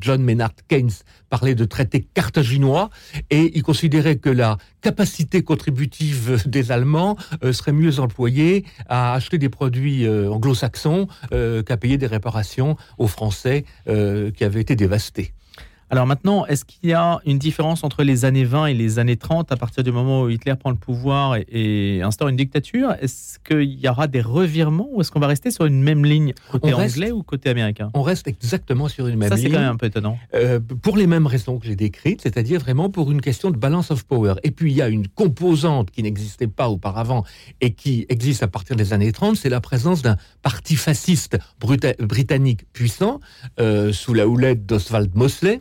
John 0.00 0.22
Maynard 0.22 0.52
Keynes 0.68 0.90
parlait 1.28 1.54
de 1.54 1.64
traité 1.64 2.06
carthaginois 2.14 2.90
et 3.30 3.56
il 3.56 3.62
considérait 3.62 4.16
que 4.16 4.30
la 4.30 4.58
capacité 4.80 5.42
contributive 5.42 6.42
des 6.46 6.72
Allemands 6.72 7.16
euh, 7.44 7.52
serait 7.52 7.72
mieux 7.72 8.00
employée 8.00 8.64
à 8.88 9.14
acheter 9.14 9.38
des 9.38 9.48
produits 9.48 10.06
euh, 10.06 10.30
anglo-saxons 10.30 11.08
euh, 11.32 11.62
qu'à 11.62 11.76
payer 11.76 11.98
des 11.98 12.06
réparations 12.06 12.76
aux 12.98 13.06
Français 13.06 13.64
qui 13.86 14.44
avaient 14.44 14.60
été 14.60 14.76
dévastés. 14.76 15.32
Alors 15.92 16.06
maintenant, 16.06 16.46
est-ce 16.46 16.64
qu'il 16.64 16.90
y 16.90 16.92
a 16.92 17.18
une 17.26 17.38
différence 17.38 17.82
entre 17.82 18.04
les 18.04 18.24
années 18.24 18.44
20 18.44 18.66
et 18.66 18.74
les 18.74 19.00
années 19.00 19.16
30 19.16 19.50
à 19.50 19.56
partir 19.56 19.82
du 19.82 19.90
moment 19.90 20.22
où 20.22 20.28
Hitler 20.28 20.54
prend 20.54 20.70
le 20.70 20.76
pouvoir 20.76 21.36
et, 21.48 22.00
instaure 22.02 22.28
une 22.28 22.36
dictature? 22.36 22.94
Est-ce 23.00 23.40
qu'il 23.40 23.80
y 23.80 23.88
aura 23.88 24.06
des 24.06 24.20
revirements 24.20 24.88
ou 24.92 25.00
est-ce 25.00 25.10
qu'on 25.10 25.18
va 25.18 25.26
rester 25.26 25.50
sur 25.50 25.64
une 25.64 25.82
même 25.82 26.04
ligne 26.04 26.32
côté 26.52 26.72
anglais 26.72 27.10
ou 27.10 27.24
côté 27.24 27.50
américain? 27.50 27.90
On 27.94 28.02
reste 28.02 28.28
exactement 28.28 28.86
sur 28.86 29.08
une 29.08 29.16
même 29.16 29.30
ligne. 29.30 29.36
Ça, 29.36 29.42
c'est 29.42 29.50
quand 29.50 29.58
même 29.58 29.72
un 29.72 29.76
peu 29.76 29.86
étonnant. 29.86 30.16
Euh, 30.34 30.60
pour 30.60 30.96
les 30.96 31.08
mêmes 31.08 31.26
raisons 31.26 31.58
que 31.58 31.66
j'ai 31.66 31.74
décrites, 31.74 32.20
c'est-à-dire 32.22 32.60
vraiment 32.60 32.88
pour 32.88 33.10
une 33.10 33.20
question 33.20 33.50
de 33.50 33.56
balance 33.56 33.90
of 33.90 34.04
power. 34.04 34.34
Et 34.44 34.52
puis 34.52 34.70
il 34.70 34.76
y 34.76 34.82
a 34.82 34.88
une 34.88 35.08
composante 35.08 35.90
qui 35.90 36.04
n'existait 36.04 36.46
pas 36.46 36.68
auparavant 36.68 37.24
et 37.60 37.72
qui 37.72 38.06
existe 38.08 38.44
à 38.44 38.48
partir 38.48 38.76
des 38.76 38.92
années 38.92 39.10
30, 39.10 39.34
c'est 39.34 39.48
la 39.48 39.60
présence 39.60 40.02
d'un 40.02 40.16
parti 40.42 40.76
fasciste 40.76 41.36
britannique 41.58 42.72
puissant 42.72 43.18
euh, 43.58 43.92
sous 43.92 44.14
la 44.14 44.28
houlette 44.28 44.66
d'Oswald 44.66 45.16
Mosley 45.16 45.60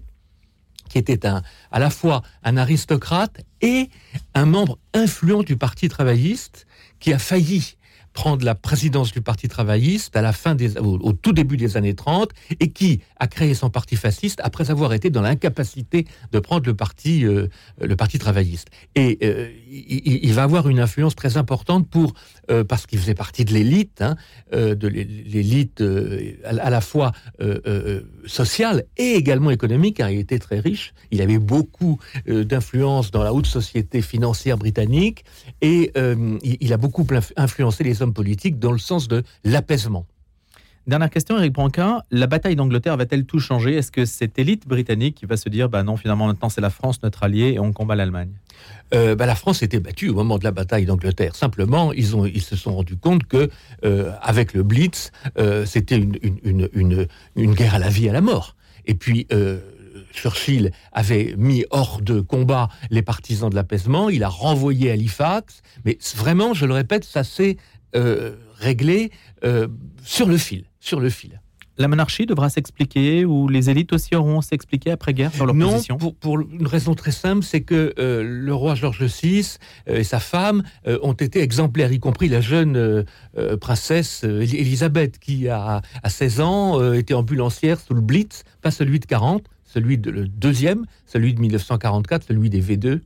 qui 0.89 0.97
était 0.97 1.25
à 1.25 1.79
la 1.79 1.89
fois 1.89 2.23
un 2.43 2.57
aristocrate 2.57 3.41
et 3.61 3.89
un 4.33 4.45
membre 4.45 4.77
influent 4.93 5.43
du 5.43 5.55
Parti 5.55 5.87
travailliste 5.87 6.65
qui 6.99 7.13
a 7.13 7.19
failli 7.19 7.77
prendre 8.13 8.43
la 8.43 8.55
présidence 8.55 9.11
du 9.11 9.21
Parti 9.21 9.47
travailliste 9.47 10.15
à 10.15 10.21
la 10.21 10.33
fin 10.33 10.55
des, 10.55 10.77
au, 10.77 11.13
tout 11.13 11.33
début 11.33 11.57
des 11.57 11.77
années 11.77 11.95
30 11.95 12.29
et 12.59 12.69
qui 12.71 13.01
a 13.17 13.27
créé 13.27 13.53
son 13.53 13.69
parti 13.69 13.95
fasciste 13.95 14.39
après 14.43 14.71
avoir 14.71 14.93
été 14.93 15.09
dans 15.09 15.21
l'incapacité 15.21 16.05
de 16.31 16.39
prendre 16.39 16.65
le 16.65 16.75
parti, 16.75 17.25
euh, 17.25 17.47
le 17.79 17.95
parti 17.95 18.19
travailliste. 18.19 18.67
Et 18.95 19.19
euh, 19.23 19.49
il, 19.69 20.33
va 20.33 20.43
avoir 20.43 20.69
une 20.69 20.79
influence 20.79 21.15
très 21.15 21.37
importante 21.37 21.89
pour 21.89 22.13
euh, 22.49 22.63
parce 22.63 22.85
qu'il 22.85 22.99
faisait 22.99 23.13
partie 23.13 23.45
de 23.45 23.53
l'élite, 23.53 24.01
hein, 24.01 24.15
de 24.51 24.87
l'élite 24.87 25.83
à, 26.43 26.69
la 26.69 26.81
fois 26.81 27.11
sociale 28.25 28.85
et 28.97 29.13
également 29.13 29.51
économique. 29.51 29.97
Car 29.97 30.09
il 30.09 30.19
était 30.19 30.39
très 30.39 30.59
riche. 30.59 30.93
Il 31.11 31.21
avait 31.21 31.37
beaucoup 31.37 31.99
d'influence 32.25 33.11
dans 33.11 33.23
la 33.23 33.33
haute 33.33 33.45
société 33.45 34.01
financière 34.01 34.57
britannique 34.57 35.23
et 35.61 35.91
il 36.43 36.73
a 36.73 36.77
beaucoup 36.77 37.05
influencé 37.35 37.83
les 37.83 37.98
hommes 38.01 38.13
politiques 38.13 38.59
dans 38.59 38.71
le 38.71 38.77
sens 38.77 39.07
de 39.07 39.23
l'apaisement. 39.43 40.05
Dernière 40.89 41.11
question, 41.11 41.37
Eric 41.37 41.53
Branca. 41.53 42.03
La 42.09 42.25
bataille 42.25 42.55
d'Angleterre 42.55 42.97
va-t-elle 42.97 43.25
tout 43.25 43.39
changer? 43.39 43.75
Est-ce 43.75 43.91
que 43.91 44.05
cette 44.05 44.39
élite 44.39 44.67
britannique 44.67 45.13
qui 45.13 45.27
va 45.27 45.37
se 45.37 45.47
dire, 45.47 45.69
bah 45.69 45.83
non, 45.83 45.97
finalement, 45.97 46.25
maintenant 46.25 46.49
c'est 46.49 46.61
la 46.61 46.71
France, 46.71 47.03
notre 47.03 47.21
allié, 47.21 47.53
et 47.53 47.59
on 47.59 47.73
combat 47.73 47.95
l'Allemagne? 47.95 48.31
Euh, 48.95 49.13
bah, 49.13 49.27
la 49.27 49.35
France 49.35 49.61
était 49.61 49.79
battue 49.79 50.09
au 50.09 50.15
moment 50.15 50.39
de 50.39 50.43
la 50.43 50.51
bataille 50.51 50.85
d'Angleterre. 50.85 51.35
Simplement, 51.35 51.93
ils, 51.93 52.15
ont, 52.15 52.25
ils 52.25 52.41
se 52.41 52.55
sont 52.55 52.73
rendus 52.73 52.97
compte 52.97 53.25
que, 53.25 53.51
euh, 53.85 54.13
avec 54.23 54.55
le 54.55 54.63
Blitz, 54.63 55.11
euh, 55.37 55.63
c'était 55.65 55.97
une, 55.97 56.17
une, 56.23 56.69
une, 56.73 57.07
une, 57.35 57.53
guerre 57.53 57.75
à 57.75 57.79
la 57.79 57.89
vie 57.89 58.07
et 58.07 58.09
à 58.09 58.13
la 58.13 58.21
mort. 58.21 58.55
Et 58.87 58.95
puis, 58.95 59.27
Churchill 60.11 60.71
avait 60.91 61.35
mis 61.37 61.65
hors 61.69 62.01
de 62.01 62.19
combat 62.19 62.69
les 62.89 63.03
partisans 63.03 63.51
de 63.51 63.55
l'apaisement, 63.55 64.09
il 64.09 64.23
a 64.23 64.29
renvoyé 64.29 64.89
Halifax, 64.89 65.61
mais 65.85 65.99
vraiment, 66.15 66.55
je 66.55 66.65
le 66.65 66.73
répète, 66.73 67.03
ça 67.03 67.23
s'est 67.23 67.57
euh, 67.95 68.35
euh, 69.43 69.67
sur 70.03 70.27
le 70.27 70.37
fil, 70.37 70.65
sur 70.79 70.99
le 70.99 71.09
fil. 71.09 71.41
La 71.77 71.87
monarchie 71.87 72.25
devra 72.25 72.49
s'expliquer 72.49 73.23
ou 73.23 73.47
les 73.47 73.69
élites 73.69 73.93
aussi 73.93 74.13
auront 74.13 74.41
s'expliquer 74.41 74.91
après-guerre 74.91 75.33
sur 75.33 75.45
leur 75.45 75.55
non, 75.55 75.71
position? 75.71 75.97
pour, 75.97 76.13
pour, 76.13 76.41
une 76.41 76.67
raison 76.67 76.93
très 76.93 77.11
simple, 77.11 77.41
c'est 77.41 77.61
que 77.61 77.93
euh, 77.97 78.21
le 78.21 78.53
roi 78.53 78.75
George 78.75 79.01
VI 79.01 79.55
et 79.87 80.03
sa 80.03 80.19
femme 80.19 80.63
ont 81.01 81.13
été 81.13 81.41
exemplaires, 81.41 81.93
y 81.93 81.99
compris 81.99 82.27
la 82.27 82.41
jeune 82.41 83.05
princesse 83.61 84.25
Elisabeth 84.25 85.19
qui, 85.19 85.47
a, 85.47 85.81
à 86.03 86.09
16 86.09 86.41
ans, 86.41 86.93
était 86.93 87.13
ambulancière 87.13 87.79
sous 87.79 87.93
le 87.93 88.01
Blitz, 88.01 88.43
pas 88.61 88.71
celui 88.71 88.99
de 88.99 89.05
40, 89.05 89.45
celui 89.71 89.97
de 89.97 90.09
le 90.09 90.27
deuxième, 90.27 90.85
celui 91.05 91.33
de 91.33 91.39
1944, 91.39 92.23
celui 92.27 92.49
des 92.49 92.61
V2. 92.61 93.01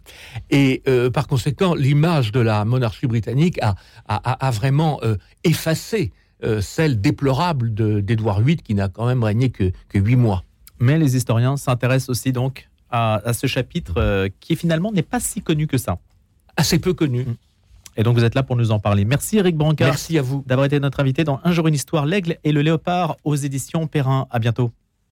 Et 0.49 0.81
euh, 0.87 1.09
par 1.09 1.27
conséquent, 1.27 1.75
l'image 1.75 2.31
de 2.31 2.39
la 2.39 2.63
monarchie 2.65 3.07
britannique 3.07 3.59
a, 3.61 3.75
a, 4.07 4.51
vraiment 4.51 4.99
euh, 5.03 5.17
effacé 5.43 6.11
euh, 6.43 6.61
celle 6.61 7.01
déplorable 7.01 7.73
d'Édouard 7.73 8.41
VIII, 8.41 8.57
qui 8.57 8.75
n'a 8.75 8.87
quand 8.87 9.05
même 9.05 9.23
régné 9.23 9.49
que 9.49 9.71
huit 9.93 10.15
mois. 10.15 10.43
Mais 10.79 10.97
les 10.97 11.15
historiens 11.15 11.57
s'intéressent 11.57 12.09
aussi 12.09 12.31
donc 12.31 12.69
à, 12.89 13.15
à 13.25 13.33
ce 13.33 13.47
chapitre 13.47 14.29
qui 14.39 14.55
finalement 14.55 14.91
n'est 14.91 15.03
pas 15.03 15.19
si 15.19 15.41
connu 15.41 15.67
que 15.67 15.77
ça. 15.77 15.99
Assez 16.55 16.79
peu 16.79 16.93
connu. 16.93 17.23
Mm. 17.23 17.35
Et 17.95 18.03
donc 18.03 18.17
vous 18.17 18.23
êtes 18.23 18.35
là 18.35 18.43
pour 18.43 18.55
nous 18.55 18.71
en 18.71 18.79
parler. 18.79 19.05
Merci 19.05 19.37
Eric 19.37 19.55
Brancard. 19.55 19.89
Merci 19.89 20.17
à 20.17 20.21
vous 20.21 20.43
d'avoir 20.47 20.65
été 20.65 20.79
notre 20.79 20.99
invité 20.99 21.23
dans 21.23 21.39
Un 21.43 21.51
jour 21.51 21.67
une 21.67 21.75
histoire, 21.75 22.05
l'aigle 22.05 22.37
et 22.43 22.51
le 22.51 22.61
léopard 22.61 23.17
aux 23.23 23.35
éditions 23.35 23.85
Perrin. 23.87 24.27
À 24.31 24.39
bientôt. 24.39 24.71